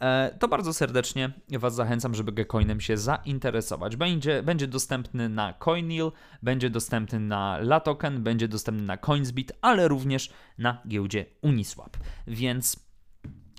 e, 0.00 0.36
to 0.38 0.48
bardzo 0.48 0.72
serdecznie 0.74 1.30
Was 1.48 1.74
zachęcam, 1.74 2.14
żeby 2.14 2.32
Gecoinem 2.32 2.80
się 2.80 2.96
zainteresować. 2.96 3.96
Będzie, 3.96 4.42
będzie 4.42 4.66
dostępny 4.66 5.28
na 5.28 5.52
CoinEal, 5.52 6.12
będzie 6.42 6.70
dostępny 6.70 7.20
na 7.20 7.58
Latoken, 7.58 8.22
będzie 8.22 8.48
dostępny 8.48 8.82
na 8.82 8.96
CoinsBit, 8.96 9.52
ale 9.60 9.88
również 9.88 10.30
na 10.58 10.82
giełdzie 10.88 11.26
Uniswap. 11.40 11.96
Więc 12.26 12.81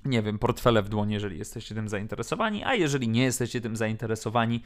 nie 0.06 0.22
wiem, 0.22 0.40
portfele 0.40 0.82
w 0.82 0.90
dłonie, 0.90 1.14
jeżeli 1.14 1.38
jesteście 1.38 1.76
tym 1.76 1.90
zainteresowani, 1.90 2.64
a 2.64 2.76
jeżeli 2.76 3.10
nie 3.10 3.24
jesteście 3.24 3.62
tym 3.62 3.76
zainteresowani, 3.76 4.62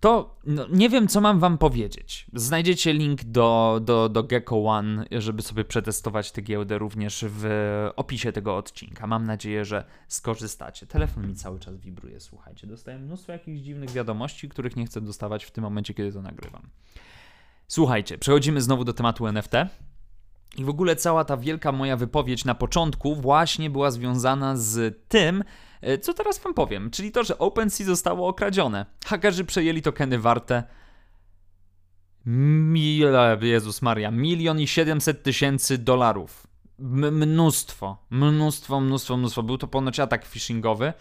to 0.00 0.36
no, 0.46 0.66
nie 0.70 0.88
wiem, 0.88 1.08
co 1.08 1.20
mam 1.20 1.40
wam 1.40 1.58
powiedzieć. 1.58 2.26
Znajdziecie 2.32 2.92
link 2.92 3.24
do, 3.24 3.80
do, 3.84 4.08
do 4.08 4.22
Gecko 4.22 4.64
One, 4.64 5.04
żeby 5.10 5.42
sobie 5.42 5.64
przetestować 5.64 6.32
tę 6.32 6.42
giełdę 6.42 6.78
również 6.78 7.24
w 7.28 7.46
opisie 7.96 8.32
tego 8.32 8.56
odcinka. 8.56 9.06
Mam 9.06 9.26
nadzieję, 9.26 9.64
że 9.64 9.84
skorzystacie. 10.08 10.86
Telefon 10.86 11.28
mi 11.28 11.34
cały 11.34 11.60
czas 11.60 11.76
wibruje, 11.76 12.20
słuchajcie. 12.20 12.66
Dostaję 12.66 12.98
mnóstwo 12.98 13.32
jakichś 13.32 13.60
dziwnych 13.60 13.90
wiadomości, 13.90 14.48
których 14.48 14.76
nie 14.76 14.86
chcę 14.86 15.00
dostawać 15.00 15.44
w 15.44 15.50
tym 15.50 15.64
momencie, 15.64 15.94
kiedy 15.94 16.12
to 16.12 16.22
nagrywam. 16.22 16.62
Słuchajcie, 17.68 18.18
przechodzimy 18.18 18.60
znowu 18.60 18.84
do 18.84 18.92
tematu 18.92 19.26
NFT. 19.26 19.52
I 20.56 20.64
w 20.64 20.68
ogóle 20.68 20.96
cała 20.96 21.24
ta 21.24 21.36
wielka 21.36 21.72
moja 21.72 21.96
wypowiedź 21.96 22.44
na 22.44 22.54
początku 22.54 23.16
właśnie 23.16 23.70
była 23.70 23.90
związana 23.90 24.56
z 24.56 24.98
tym, 25.08 25.44
e, 25.80 25.98
co 25.98 26.14
teraz 26.14 26.38
wam 26.38 26.54
powiem, 26.54 26.90
czyli 26.90 27.12
to, 27.12 27.24
że 27.24 27.38
OpenSea 27.38 27.84
zostało 27.86 28.28
okradzione. 28.28 28.86
Hakerzy 29.06 29.44
przejęli 29.44 29.82
tokeny 29.82 30.18
warte 30.18 30.64
Mil... 32.26 33.08
Jezus 33.40 33.82
Maria, 33.82 34.10
milion 34.10 34.60
i 34.60 34.66
siedemset 34.66 35.22
tysięcy 35.22 35.78
dolarów. 35.78 36.46
M 36.78 37.16
mnóstwo, 37.16 37.96
mnóstwo, 38.10 38.80
mnóstwo, 38.80 39.16
mnóstwo. 39.16 39.42
Był 39.42 39.58
to 39.58 39.66
ponoć 39.66 40.00
atak 40.00 40.26
phishingowy. 40.26 40.92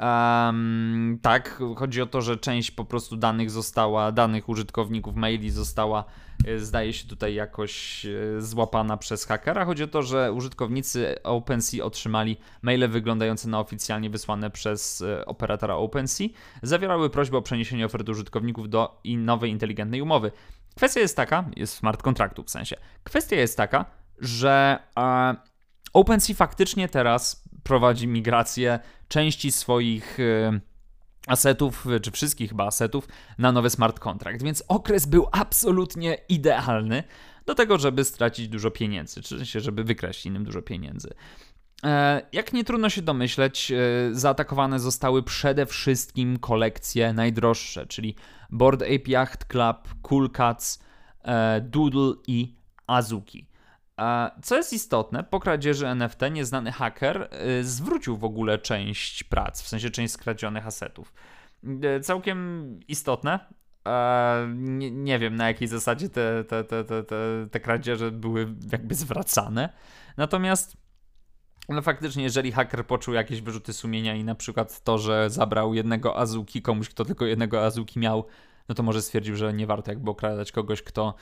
Um, 0.00 1.18
tak, 1.22 1.62
chodzi 1.76 2.02
o 2.02 2.06
to, 2.06 2.20
że 2.20 2.36
część 2.36 2.70
po 2.70 2.84
prostu 2.84 3.16
danych 3.16 3.50
została, 3.50 4.12
danych 4.12 4.48
użytkowników 4.48 5.16
maili 5.16 5.50
została, 5.50 6.04
e, 6.46 6.58
zdaje 6.58 6.92
się 6.92 7.08
tutaj 7.08 7.34
jakoś 7.34 8.06
e, 8.06 8.40
złapana 8.40 8.96
przez 8.96 9.24
hakera. 9.24 9.64
Chodzi 9.64 9.84
o 9.84 9.86
to, 9.86 10.02
że 10.02 10.32
użytkownicy 10.32 11.22
OpenSea 11.22 11.84
otrzymali 11.84 12.36
maile 12.62 12.88
wyglądające 12.88 13.48
na 13.48 13.60
oficjalnie 13.60 14.10
wysłane 14.10 14.50
przez 14.50 15.02
e, 15.02 15.26
operatora 15.26 15.74
OpenSea. 15.74 16.28
Zawierały 16.62 17.10
prośbę 17.10 17.38
o 17.38 17.42
przeniesienie 17.42 17.86
oferty 17.86 18.10
użytkowników 18.10 18.68
do 18.68 19.00
nowej 19.04 19.50
inteligentnej 19.50 20.02
umowy. 20.02 20.32
Kwestia 20.74 21.00
jest 21.00 21.16
taka, 21.16 21.44
jest 21.56 21.74
smart 21.74 22.02
kontraktu 22.02 22.44
w 22.44 22.50
sensie. 22.50 22.76
Kwestia 23.04 23.36
jest 23.36 23.56
taka, 23.56 23.84
że 24.18 24.78
e, 24.98 25.36
OpenSea 25.92 26.34
faktycznie 26.34 26.88
teraz 26.88 27.45
prowadzi 27.66 28.08
migrację 28.08 28.78
części 29.08 29.52
swoich 29.52 30.20
e, 30.20 30.60
asetów, 31.26 31.86
czy 32.02 32.10
wszystkich 32.10 32.50
chyba 32.50 32.66
asetów, 32.66 33.08
na 33.38 33.52
nowy 33.52 33.70
smart 33.70 33.98
contract. 33.98 34.42
Więc 34.42 34.64
okres 34.68 35.06
był 35.06 35.26
absolutnie 35.32 36.18
idealny 36.28 37.02
do 37.46 37.54
tego, 37.54 37.78
żeby 37.78 38.04
stracić 38.04 38.48
dużo 38.48 38.70
pieniędzy, 38.70 39.22
czy 39.22 39.60
żeby 39.60 39.84
wykraść 39.84 40.26
innym 40.26 40.44
dużo 40.44 40.62
pieniędzy. 40.62 41.10
E, 41.84 42.22
jak 42.32 42.52
nie 42.52 42.64
trudno 42.64 42.90
się 42.90 43.02
domyśleć, 43.02 43.72
e, 43.72 43.76
zaatakowane 44.12 44.80
zostały 44.80 45.22
przede 45.22 45.66
wszystkim 45.66 46.38
kolekcje 46.38 47.12
najdroższe, 47.12 47.86
czyli 47.86 48.14
Board 48.50 48.82
Ape 48.82 49.10
Yacht 49.10 49.44
Club, 49.44 49.88
Cool 50.02 50.30
Cats, 50.30 50.86
Doodle 51.62 52.12
i 52.26 52.54
Azuki. 52.86 53.46
Co 54.42 54.56
jest 54.56 54.72
istotne, 54.72 55.24
po 55.24 55.40
kradzieży 55.40 55.86
NFT 55.86 56.20
nieznany 56.30 56.72
haker 56.72 57.28
y, 57.60 57.64
zwrócił 57.64 58.16
w 58.16 58.24
ogóle 58.24 58.58
część 58.58 59.24
prac, 59.24 59.62
w 59.62 59.68
sensie 59.68 59.90
część 59.90 60.12
skradzionych 60.12 60.66
asetów. 60.66 61.12
Y, 61.96 62.00
całkiem 62.00 62.80
istotne. 62.88 63.40
Nie, 64.48 64.90
nie 64.90 65.18
wiem 65.18 65.36
na 65.36 65.48
jakiej 65.48 65.68
zasadzie 65.68 66.08
te, 66.08 66.44
te, 66.44 66.64
te, 66.64 66.84
te, 66.84 67.04
te, 67.50 67.60
kradzieże 67.60 68.10
były 68.10 68.54
jakby 68.72 68.94
zwracane. 68.94 69.68
Natomiast 70.16 70.76
no 71.68 71.82
faktycznie, 71.82 72.22
jeżeli 72.22 72.52
haker 72.52 72.86
poczuł 72.86 73.14
jakieś 73.14 73.40
wyrzuty 73.40 73.72
sumienia 73.72 74.14
i 74.14 74.24
na 74.24 74.34
przykład 74.34 74.84
to, 74.84 74.98
że 74.98 75.30
zabrał 75.30 75.74
jednego 75.74 76.18
Azuki 76.18 76.62
komuś, 76.62 76.88
kto 76.88 77.04
tylko 77.04 77.24
jednego 77.24 77.64
Azuki 77.64 77.98
miał, 77.98 78.26
no 78.68 78.74
to 78.74 78.82
może 78.82 79.02
stwierdził, 79.02 79.36
że 79.36 79.52
nie 79.52 79.66
warto 79.66 79.90
jakby 79.90 80.10
okradać 80.10 80.52
kogoś, 80.52 80.82
kto 80.82 81.14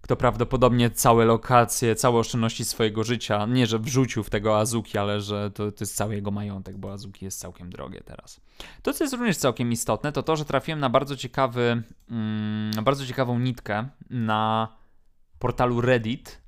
kto 0.00 0.16
prawdopodobnie 0.16 0.90
całe 0.90 1.24
lokacje, 1.24 1.94
całe 1.94 2.18
oszczędności 2.18 2.64
swojego 2.64 3.04
życia, 3.04 3.46
nie 3.46 3.66
że 3.66 3.78
wrzucił 3.78 4.22
w 4.22 4.30
tego 4.30 4.58
Azuki, 4.58 4.98
ale 4.98 5.20
że 5.20 5.50
to, 5.50 5.72
to 5.72 5.76
jest 5.80 5.96
cały 5.96 6.14
jego 6.14 6.30
majątek, 6.30 6.78
bo 6.78 6.92
Azuki 6.92 7.24
jest 7.24 7.40
całkiem 7.40 7.70
drogie 7.70 8.00
teraz. 8.04 8.40
To, 8.82 8.92
co 8.92 9.04
jest 9.04 9.14
również 9.14 9.36
całkiem 9.36 9.72
istotne, 9.72 10.12
to 10.12 10.22
to, 10.22 10.36
że 10.36 10.44
trafiłem 10.44 10.80
na 10.80 10.90
bardzo 10.90 11.16
ciekawy, 11.16 11.82
mm, 12.10 12.84
bardzo 12.84 13.06
ciekawą 13.06 13.38
nitkę 13.38 13.88
na 14.10 14.68
portalu 15.38 15.80
Reddit, 15.80 16.40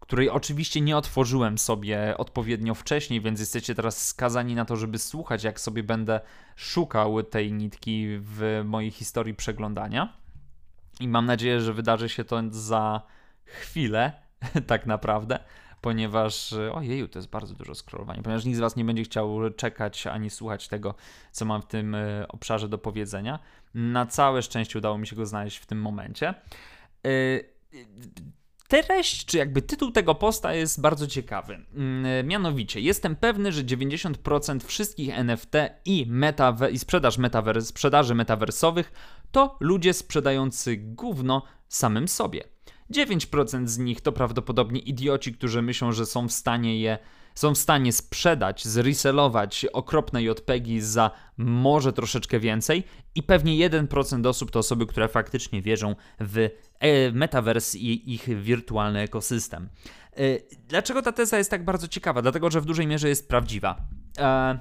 której 0.00 0.30
oczywiście 0.30 0.80
nie 0.80 0.96
otworzyłem 0.96 1.58
sobie 1.58 2.14
odpowiednio 2.18 2.74
wcześniej, 2.74 3.20
więc 3.20 3.40
jesteście 3.40 3.74
teraz 3.74 4.06
skazani 4.06 4.54
na 4.54 4.64
to, 4.64 4.76
żeby 4.76 4.98
słuchać, 4.98 5.44
jak 5.44 5.60
sobie 5.60 5.82
będę 5.82 6.20
szukał 6.56 7.22
tej 7.22 7.52
nitki 7.52 8.06
w 8.20 8.62
mojej 8.64 8.90
historii 8.90 9.34
przeglądania. 9.34 10.23
I 11.00 11.08
mam 11.08 11.26
nadzieję, 11.26 11.60
że 11.60 11.72
wydarzy 11.72 12.08
się 12.08 12.24
to 12.24 12.42
za 12.50 13.02
chwilę, 13.44 14.12
tak 14.66 14.86
naprawdę, 14.86 15.38
ponieważ 15.80 16.52
ojeju, 16.52 17.08
to 17.08 17.18
jest 17.18 17.30
bardzo 17.30 17.54
dużo 17.54 17.74
scrollowania, 17.74 18.22
ponieważ 18.22 18.44
nikt 18.44 18.56
z 18.56 18.60
Was 18.60 18.76
nie 18.76 18.84
będzie 18.84 19.04
chciał 19.04 19.50
czekać 19.56 20.06
ani 20.06 20.30
słuchać 20.30 20.68
tego, 20.68 20.94
co 21.32 21.44
mam 21.44 21.62
w 21.62 21.66
tym 21.66 21.94
e, 21.94 22.28
obszarze 22.28 22.68
do 22.68 22.78
powiedzenia. 22.78 23.38
Na 23.74 24.06
całe 24.06 24.42
szczęście 24.42 24.78
udało 24.78 24.98
mi 24.98 25.06
się 25.06 25.16
go 25.16 25.26
znaleźć 25.26 25.56
w 25.56 25.66
tym 25.66 25.80
momencie. 25.80 26.34
E, 27.06 27.40
treść, 28.68 29.24
czy 29.24 29.38
jakby 29.38 29.62
tytuł 29.62 29.90
tego 29.90 30.14
posta 30.14 30.54
jest 30.54 30.80
bardzo 30.80 31.06
ciekawy. 31.06 31.64
Mm, 31.74 32.26
mianowicie, 32.26 32.80
jestem 32.80 33.16
pewny, 33.16 33.52
że 33.52 33.62
90% 33.64 34.64
wszystkich 34.64 35.18
NFT 35.18 35.52
i, 35.84 36.06
metaver- 36.06 36.72
i 36.72 36.78
sprzedaż 36.78 37.18
metaver- 37.18 37.62
sprzedaży 37.62 38.14
metaversowych 38.14 38.92
to 39.34 39.56
ludzie 39.60 39.92
sprzedający 39.92 40.76
gówno 40.76 41.42
samym 41.68 42.08
sobie. 42.08 42.44
9% 42.90 43.66
z 43.66 43.78
nich 43.78 44.00
to 44.00 44.12
prawdopodobnie 44.12 44.80
idioci, 44.80 45.32
którzy 45.32 45.62
myślą, 45.62 45.92
że 45.92 46.06
są 46.06 46.28
w 46.28 46.32
stanie 46.32 46.80
je 46.80 46.98
są 47.34 47.54
w 47.54 47.58
stanie 47.58 47.92
sprzedać, 47.92 48.64
zreselować 48.64 49.66
okropne 49.72 50.22
JPEGi 50.22 50.80
za 50.80 51.10
może 51.36 51.92
troszeczkę 51.92 52.40
więcej 52.40 52.84
i 53.14 53.22
pewnie 53.22 53.70
1% 53.70 54.26
osób 54.26 54.50
to 54.50 54.58
osoby, 54.58 54.86
które 54.86 55.08
faktycznie 55.08 55.62
wierzą 55.62 55.96
w 56.20 56.48
e, 56.78 57.12
metaverse 57.12 57.78
i 57.78 58.14
ich 58.14 58.42
wirtualny 58.42 59.00
ekosystem. 59.00 59.68
E, 60.16 60.18
dlaczego 60.68 61.02
ta 61.02 61.12
teza 61.12 61.38
jest 61.38 61.50
tak 61.50 61.64
bardzo 61.64 61.88
ciekawa? 61.88 62.22
Dlatego, 62.22 62.50
że 62.50 62.60
w 62.60 62.64
dużej 62.64 62.86
mierze 62.86 63.08
jest 63.08 63.28
prawdziwa. 63.28 63.76
E, 64.18 64.58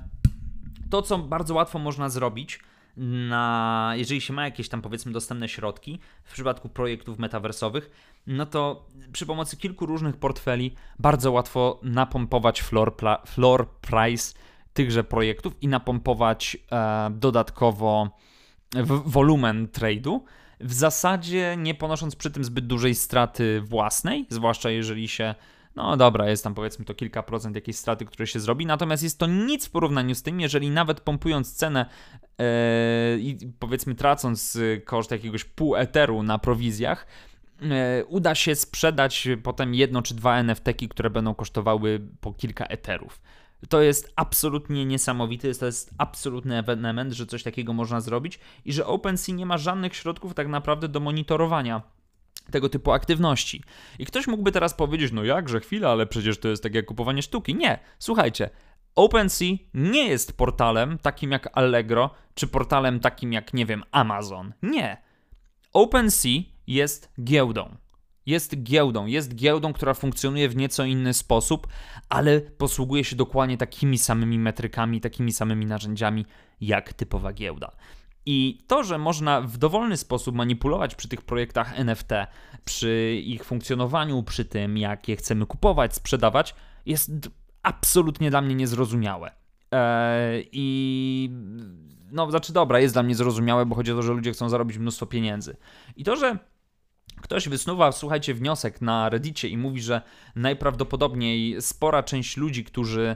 to, 0.89 1.01
co 1.01 1.17
bardzo 1.17 1.53
łatwo 1.53 1.79
można 1.79 2.09
zrobić, 2.09 2.59
na, 2.97 3.93
jeżeli 3.95 4.21
się 4.21 4.33
ma 4.33 4.45
jakieś 4.45 4.69
tam 4.69 4.81
powiedzmy 4.81 5.11
dostępne 5.11 5.49
środki 5.49 5.99
w 6.23 6.33
przypadku 6.33 6.69
projektów 6.69 7.19
metaversowych, 7.19 7.91
no 8.27 8.45
to 8.45 8.87
przy 9.11 9.25
pomocy 9.25 9.57
kilku 9.57 9.85
różnych 9.85 10.17
portfeli 10.17 10.75
bardzo 10.99 11.31
łatwo 11.31 11.79
napompować 11.83 12.61
floor, 12.61 12.95
floor 13.25 13.69
price 13.69 14.33
tychże 14.73 15.03
projektów 15.03 15.53
i 15.61 15.67
napompować 15.67 16.57
e, 16.71 17.09
dodatkowo 17.11 18.09
wolumen 19.05 19.67
trade'u. 19.67 20.19
W 20.59 20.73
zasadzie 20.73 21.55
nie 21.57 21.75
ponosząc 21.75 22.15
przy 22.15 22.31
tym 22.31 22.43
zbyt 22.43 22.67
dużej 22.67 22.95
straty 22.95 23.61
własnej, 23.61 24.25
zwłaszcza 24.29 24.69
jeżeli 24.69 25.07
się 25.07 25.35
no 25.75 25.97
dobra, 25.97 26.29
jest 26.29 26.43
tam 26.43 26.53
powiedzmy 26.53 26.85
to 26.85 26.93
kilka 26.93 27.23
procent 27.23 27.55
jakiejś 27.55 27.77
straty, 27.77 28.05
które 28.05 28.27
się 28.27 28.39
zrobi, 28.39 28.65
natomiast 28.65 29.03
jest 29.03 29.19
to 29.19 29.27
nic 29.27 29.67
w 29.67 29.71
porównaniu 29.71 30.15
z 30.15 30.23
tym, 30.23 30.41
jeżeli 30.41 30.69
nawet 30.69 31.01
pompując 31.01 31.53
cenę 31.53 31.85
i 33.19 33.37
powiedzmy 33.59 33.95
tracąc 33.95 34.57
koszt 34.85 35.11
jakiegoś 35.11 35.43
pół 35.43 35.75
eteru 35.75 36.23
na 36.23 36.39
prowizjach, 36.39 37.07
yy, 37.61 38.05
uda 38.07 38.35
się 38.35 38.55
sprzedać 38.55 39.27
potem 39.43 39.75
jedno 39.75 40.01
czy 40.01 40.15
dwa 40.15 40.37
NFT-ki, 40.37 40.89
które 40.89 41.09
będą 41.09 41.35
kosztowały 41.35 42.01
po 42.21 42.33
kilka 42.33 42.65
eterów. 42.65 43.21
To 43.69 43.81
jest 43.81 44.13
absolutnie 44.15 44.85
niesamowite, 44.85 45.53
to 45.53 45.65
jest 45.65 45.91
absolutny 45.97 46.57
ewenement, 46.57 47.13
że 47.13 47.25
coś 47.25 47.43
takiego 47.43 47.73
można 47.73 48.01
zrobić 48.01 48.39
i 48.65 48.73
że 48.73 48.85
OpenSea 48.85 49.35
nie 49.35 49.45
ma 49.45 49.57
żadnych 49.57 49.95
środków 49.95 50.33
tak 50.33 50.47
naprawdę 50.47 50.87
do 50.87 50.99
monitorowania 50.99 51.81
tego 52.51 52.69
typu 52.69 52.91
aktywności. 52.91 53.63
I 53.99 54.05
ktoś 54.05 54.27
mógłby 54.27 54.51
teraz 54.51 54.73
powiedzieć, 54.73 55.11
no 55.11 55.23
jakże 55.23 55.59
chwila, 55.59 55.89
ale 55.89 56.05
przecież 56.05 56.39
to 56.39 56.47
jest 56.47 56.63
tak 56.63 56.75
jak 56.75 56.85
kupowanie 56.85 57.21
sztuki. 57.21 57.55
Nie, 57.55 57.79
słuchajcie, 57.99 58.49
OpenSea 58.95 59.57
nie 59.73 60.07
jest 60.07 60.37
portalem 60.37 60.97
takim 60.97 61.31
jak 61.31 61.49
Allegro, 61.53 62.09
czy 62.35 62.47
portalem 62.47 62.99
takim 62.99 63.33
jak, 63.33 63.53
nie 63.53 63.65
wiem, 63.65 63.83
Amazon. 63.91 64.53
Nie. 64.61 64.97
OpenSea 65.73 66.43
jest 66.67 67.13
giełdą. 67.23 67.75
Jest 68.25 68.63
giełdą, 68.63 69.05
jest 69.05 69.35
giełdą, 69.35 69.73
która 69.73 69.93
funkcjonuje 69.93 70.49
w 70.49 70.55
nieco 70.55 70.85
inny 70.85 71.13
sposób, 71.13 71.67
ale 72.09 72.41
posługuje 72.41 73.03
się 73.03 73.15
dokładnie 73.15 73.57
takimi 73.57 73.97
samymi 73.97 74.39
metrykami, 74.39 75.01
takimi 75.01 75.31
samymi 75.31 75.65
narzędziami 75.65 76.25
jak 76.61 76.93
typowa 76.93 77.33
giełda. 77.33 77.71
I 78.25 78.57
to, 78.67 78.83
że 78.83 78.97
można 78.97 79.41
w 79.41 79.57
dowolny 79.57 79.97
sposób 79.97 80.35
manipulować 80.35 80.95
przy 80.95 81.07
tych 81.07 81.21
projektach 81.21 81.79
NFT, 81.79 82.09
przy 82.65 83.21
ich 83.23 83.45
funkcjonowaniu, 83.45 84.23
przy 84.23 84.45
tym, 84.45 84.77
jak 84.77 85.07
je 85.07 85.15
chcemy 85.15 85.45
kupować, 85.45 85.95
sprzedawać, 85.95 86.55
jest 86.85 87.11
absolutnie 87.63 88.29
dla 88.29 88.41
mnie 88.41 88.55
niezrozumiałe. 88.55 89.31
Eee, 89.71 90.49
I 90.51 91.29
no, 92.11 92.29
znaczy, 92.29 92.53
dobra, 92.53 92.79
jest 92.79 92.95
dla 92.95 93.03
mnie 93.03 93.15
zrozumiałe, 93.15 93.65
bo 93.65 93.75
chodzi 93.75 93.91
o 93.91 93.95
to, 93.95 94.01
że 94.01 94.13
ludzie 94.13 94.31
chcą 94.31 94.49
zarobić 94.49 94.77
mnóstwo 94.77 95.05
pieniędzy. 95.05 95.55
I 95.95 96.03
to, 96.03 96.15
że 96.15 96.37
ktoś 97.21 97.49
wysnuwa, 97.49 97.91
słuchajcie, 97.91 98.33
wniosek 98.33 98.81
na 98.81 99.09
Reddicie 99.09 99.47
i 99.47 99.57
mówi, 99.57 99.81
że 99.81 100.01
najprawdopodobniej 100.35 101.61
spora 101.61 102.03
część 102.03 102.37
ludzi, 102.37 102.63
którzy 102.63 103.15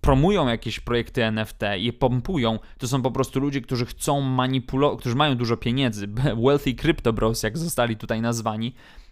promują 0.00 0.48
jakieś 0.48 0.80
projekty 0.80 1.24
NFT 1.24 1.60
i 1.78 1.84
je 1.84 1.92
pompują, 1.92 2.58
to 2.78 2.88
są 2.88 3.02
po 3.02 3.10
prostu 3.10 3.40
ludzie, 3.40 3.60
którzy 3.60 3.86
chcą 3.86 4.20
manipulować, 4.20 5.00
którzy 5.00 5.16
mają 5.16 5.36
dużo 5.36 5.56
pieniędzy, 5.56 6.08
wealthy 6.44 6.74
crypto 6.74 7.12
bros, 7.12 7.42
jak 7.42 7.58
zostali 7.58 7.96
tutaj 7.96 8.20
nazwani, 8.20 8.74
e, 8.74 9.03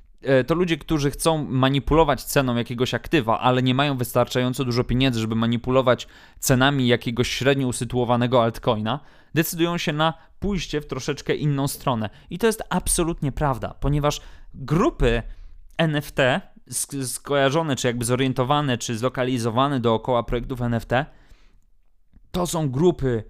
to 0.46 0.54
ludzie, 0.54 0.78
którzy 0.78 1.10
chcą 1.10 1.46
manipulować 1.48 2.24
ceną 2.24 2.56
jakiegoś 2.56 2.94
aktywa, 2.94 3.40
ale 3.40 3.62
nie 3.62 3.74
mają 3.74 3.96
wystarczająco 3.96 4.64
dużo 4.64 4.84
pieniędzy, 4.84 5.20
żeby 5.20 5.34
manipulować 5.34 6.08
cenami 6.38 6.86
jakiegoś 6.86 7.28
średnio 7.28 7.68
usytuowanego 7.68 8.42
altcoina, 8.42 9.00
decydują 9.34 9.78
się 9.78 9.92
na 9.92 10.14
pójście 10.40 10.80
w 10.80 10.86
troszeczkę 10.86 11.34
inną 11.34 11.68
stronę. 11.68 12.10
I 12.30 12.38
to 12.38 12.46
jest 12.46 12.62
absolutnie 12.70 13.32
prawda, 13.32 13.74
ponieważ 13.80 14.20
grupy 14.54 15.22
NFT 15.78 16.18
skojarzone, 17.02 17.76
czy 17.76 17.86
jakby 17.86 18.04
zorientowane, 18.04 18.78
czy 18.78 18.98
zlokalizowane 18.98 19.80
dookoła 19.80 20.22
projektów 20.22 20.62
NFT, 20.62 20.90
to 22.30 22.46
są 22.46 22.70
grupy, 22.70 23.24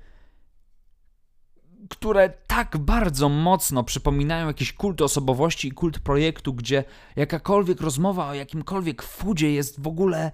które 1.92 2.30
tak 2.46 2.78
bardzo 2.78 3.28
mocno 3.28 3.84
przypominają 3.84 4.46
jakiś 4.46 4.72
kult 4.72 5.00
osobowości 5.00 5.68
i 5.68 5.72
kult 5.72 5.98
projektu, 5.98 6.54
gdzie 6.54 6.84
jakakolwiek 7.16 7.80
rozmowa 7.80 8.28
o 8.28 8.34
jakimkolwiek 8.34 9.02
foodzie 9.02 9.52
jest 9.52 9.80
w 9.80 9.86
ogóle 9.86 10.32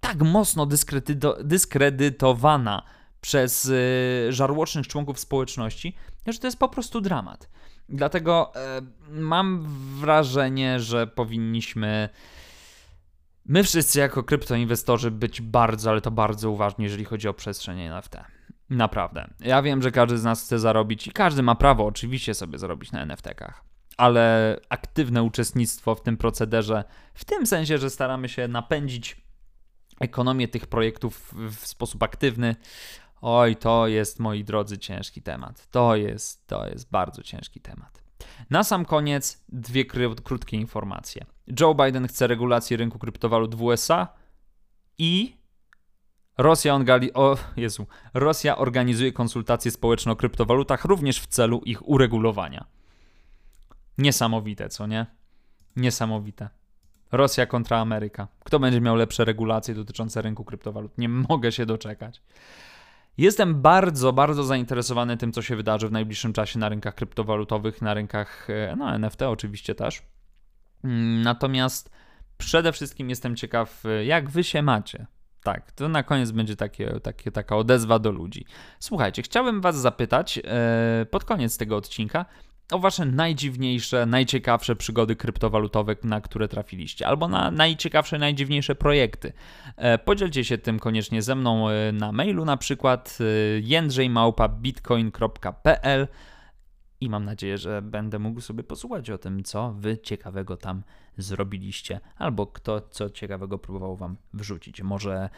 tak 0.00 0.22
mocno 0.22 0.68
dyskredytowana 1.44 2.82
przez 3.20 3.64
yy, 3.64 4.32
żarłocznych 4.32 4.88
członków 4.88 5.20
społeczności, 5.20 5.96
że 6.26 6.38
to 6.38 6.46
jest 6.46 6.58
po 6.58 6.68
prostu 6.68 7.00
dramat. 7.00 7.48
Dlatego 7.88 8.52
e, 8.56 8.80
mam 9.10 9.66
wrażenie, 10.00 10.80
że 10.80 11.06
powinniśmy 11.06 12.08
my 13.46 13.64
wszyscy 13.64 13.98
jako 13.98 14.22
kryptoinwestorzy 14.22 15.10
być 15.10 15.40
bardzo, 15.40 15.90
ale 15.90 16.00
to 16.00 16.10
bardzo 16.10 16.50
uważni, 16.50 16.84
jeżeli 16.84 17.04
chodzi 17.04 17.28
o 17.28 17.34
przestrzeń 17.34 17.80
NFT. 17.80 18.16
Naprawdę. 18.70 19.30
Ja 19.40 19.62
wiem, 19.62 19.82
że 19.82 19.90
każdy 19.90 20.18
z 20.18 20.24
nas 20.24 20.42
chce 20.42 20.58
zarobić 20.58 21.06
i 21.06 21.10
każdy 21.10 21.42
ma 21.42 21.54
prawo 21.54 21.86
oczywiście 21.86 22.34
sobie 22.34 22.58
zarobić 22.58 22.92
na 22.92 23.06
NFT-kach. 23.06 23.52
Ale 23.96 24.56
aktywne 24.68 25.22
uczestnictwo 25.22 25.94
w 25.94 26.02
tym 26.02 26.16
procederze, 26.16 26.84
w 27.14 27.24
tym 27.24 27.46
sensie, 27.46 27.78
że 27.78 27.90
staramy 27.90 28.28
się 28.28 28.48
napędzić 28.48 29.24
ekonomię 30.00 30.48
tych 30.48 30.66
projektów 30.66 31.34
w 31.50 31.66
sposób 31.66 32.02
aktywny, 32.02 32.56
Oj, 33.26 33.56
to 33.56 33.86
jest, 33.86 34.20
moi 34.20 34.44
drodzy, 34.44 34.78
ciężki 34.78 35.22
temat. 35.22 35.66
To 35.70 35.96
jest, 35.96 36.46
to 36.46 36.68
jest 36.68 36.90
bardzo 36.90 37.22
ciężki 37.22 37.60
temat. 37.60 38.02
Na 38.50 38.64
sam 38.64 38.84
koniec 38.84 39.44
dwie 39.48 39.84
krótkie 40.24 40.56
informacje. 40.56 41.24
Joe 41.60 41.74
Biden 41.74 42.08
chce 42.08 42.26
regulacji 42.26 42.76
rynku 42.76 42.98
kryptowalut 42.98 43.54
w 43.54 43.62
USA 43.62 44.08
i 44.98 45.36
Rosja, 46.38 46.80
o, 47.14 47.36
Jezu, 47.56 47.86
Rosja 48.14 48.56
organizuje 48.56 49.12
konsultacje 49.12 49.70
społeczne 49.70 50.12
o 50.12 50.16
kryptowalutach 50.16 50.84
również 50.84 51.20
w 51.20 51.26
celu 51.26 51.60
ich 51.64 51.88
uregulowania. 51.88 52.64
Niesamowite, 53.98 54.68
co 54.68 54.86
nie? 54.86 55.06
Niesamowite. 55.76 56.48
Rosja 57.12 57.46
kontra 57.46 57.78
Ameryka. 57.78 58.28
Kto 58.44 58.58
będzie 58.58 58.80
miał 58.80 58.96
lepsze 58.96 59.24
regulacje 59.24 59.74
dotyczące 59.74 60.22
rynku 60.22 60.44
kryptowalut? 60.44 60.98
Nie 60.98 61.08
mogę 61.08 61.52
się 61.52 61.66
doczekać. 61.66 62.22
Jestem 63.18 63.62
bardzo, 63.62 64.12
bardzo 64.12 64.44
zainteresowany 64.44 65.16
tym, 65.16 65.32
co 65.32 65.42
się 65.42 65.56
wydarzy 65.56 65.88
w 65.88 65.92
najbliższym 65.92 66.32
czasie 66.32 66.58
na 66.58 66.68
rynkach 66.68 66.94
kryptowalutowych, 66.94 67.82
na 67.82 67.94
rynkach 67.94 68.50
e, 68.50 68.76
no, 68.76 68.94
NFT 68.94 69.22
oczywiście 69.22 69.74
też. 69.74 70.02
Mm, 70.84 71.22
natomiast 71.22 71.90
przede 72.38 72.72
wszystkim 72.72 73.10
jestem 73.10 73.36
ciekaw, 73.36 73.82
jak 74.04 74.30
wy 74.30 74.44
się 74.44 74.62
macie. 74.62 75.06
Tak, 75.44 75.72
to 75.72 75.88
na 75.88 76.02
koniec 76.02 76.30
będzie 76.30 76.56
takie, 76.56 77.00
takie, 77.00 77.30
taka 77.30 77.56
odezwa 77.56 77.98
do 77.98 78.10
ludzi. 78.10 78.44
Słuchajcie, 78.78 79.22
chciałbym 79.22 79.60
Was 79.60 79.76
zapytać 79.76 80.40
e, 80.44 81.06
pod 81.10 81.24
koniec 81.24 81.56
tego 81.56 81.76
odcinka 81.76 82.24
o 82.72 82.78
Wasze 82.78 83.04
najdziwniejsze, 83.04 84.06
najciekawsze 84.06 84.76
przygody 84.76 85.16
kryptowalutowe, 85.16 85.96
na 86.04 86.20
które 86.20 86.48
trafiliście, 86.48 87.06
albo 87.06 87.28
na 87.28 87.50
najciekawsze, 87.50 88.18
najdziwniejsze 88.18 88.74
projekty. 88.74 89.32
E, 89.76 89.98
podzielcie 89.98 90.44
się 90.44 90.58
tym 90.58 90.78
koniecznie 90.78 91.22
ze 91.22 91.34
mną 91.34 91.68
e, 91.68 91.92
na 91.92 92.12
mailu, 92.12 92.44
na 92.44 92.56
przykład 92.56 93.18
e, 93.20 93.60
i 97.04 97.10
mam 97.10 97.24
nadzieję, 97.24 97.58
że 97.58 97.82
będę 97.82 98.18
mógł 98.18 98.40
sobie 98.40 98.64
posłuchać 98.64 99.10
o 99.10 99.18
tym, 99.18 99.44
co 99.44 99.72
wy 99.72 99.98
ciekawego 99.98 100.56
tam 100.56 100.82
zrobiliście, 101.18 102.00
albo 102.16 102.46
kto 102.46 102.80
co 102.80 103.10
ciekawego 103.10 103.58
próbował 103.58 103.96
wam 103.96 104.16
wrzucić. 104.34 104.82
Może 104.82 105.30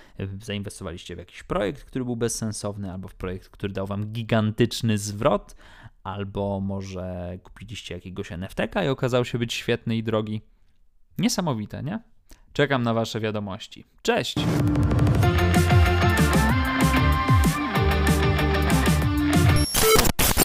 zainwestowaliście 0.43 1.15
w 1.15 1.19
jakiś 1.19 1.43
projekt, 1.43 1.85
który 1.85 2.05
był 2.05 2.17
bezsensowny, 2.17 2.93
albo 2.93 3.09
w 3.09 3.15
projekt, 3.15 3.49
który 3.49 3.73
dał 3.73 3.87
wam 3.87 4.07
gigantyczny 4.07 4.99
zwrot, 4.99 5.57
albo 6.03 6.61
może 6.61 7.39
kupiliście 7.43 7.95
jakiegoś 7.95 8.33
NFT 8.33 8.59
i 8.85 8.89
okazał 8.89 9.25
się 9.25 9.39
być 9.39 9.55
świetny 9.55 9.97
i 9.97 10.03
drogi. 10.03 10.41
Niesamowite, 11.19 11.83
nie? 11.83 12.01
Czekam 12.53 12.83
na 12.83 12.95
wasze 12.95 13.21
wiadomości. 13.21 13.85
Cześć! 14.03 14.35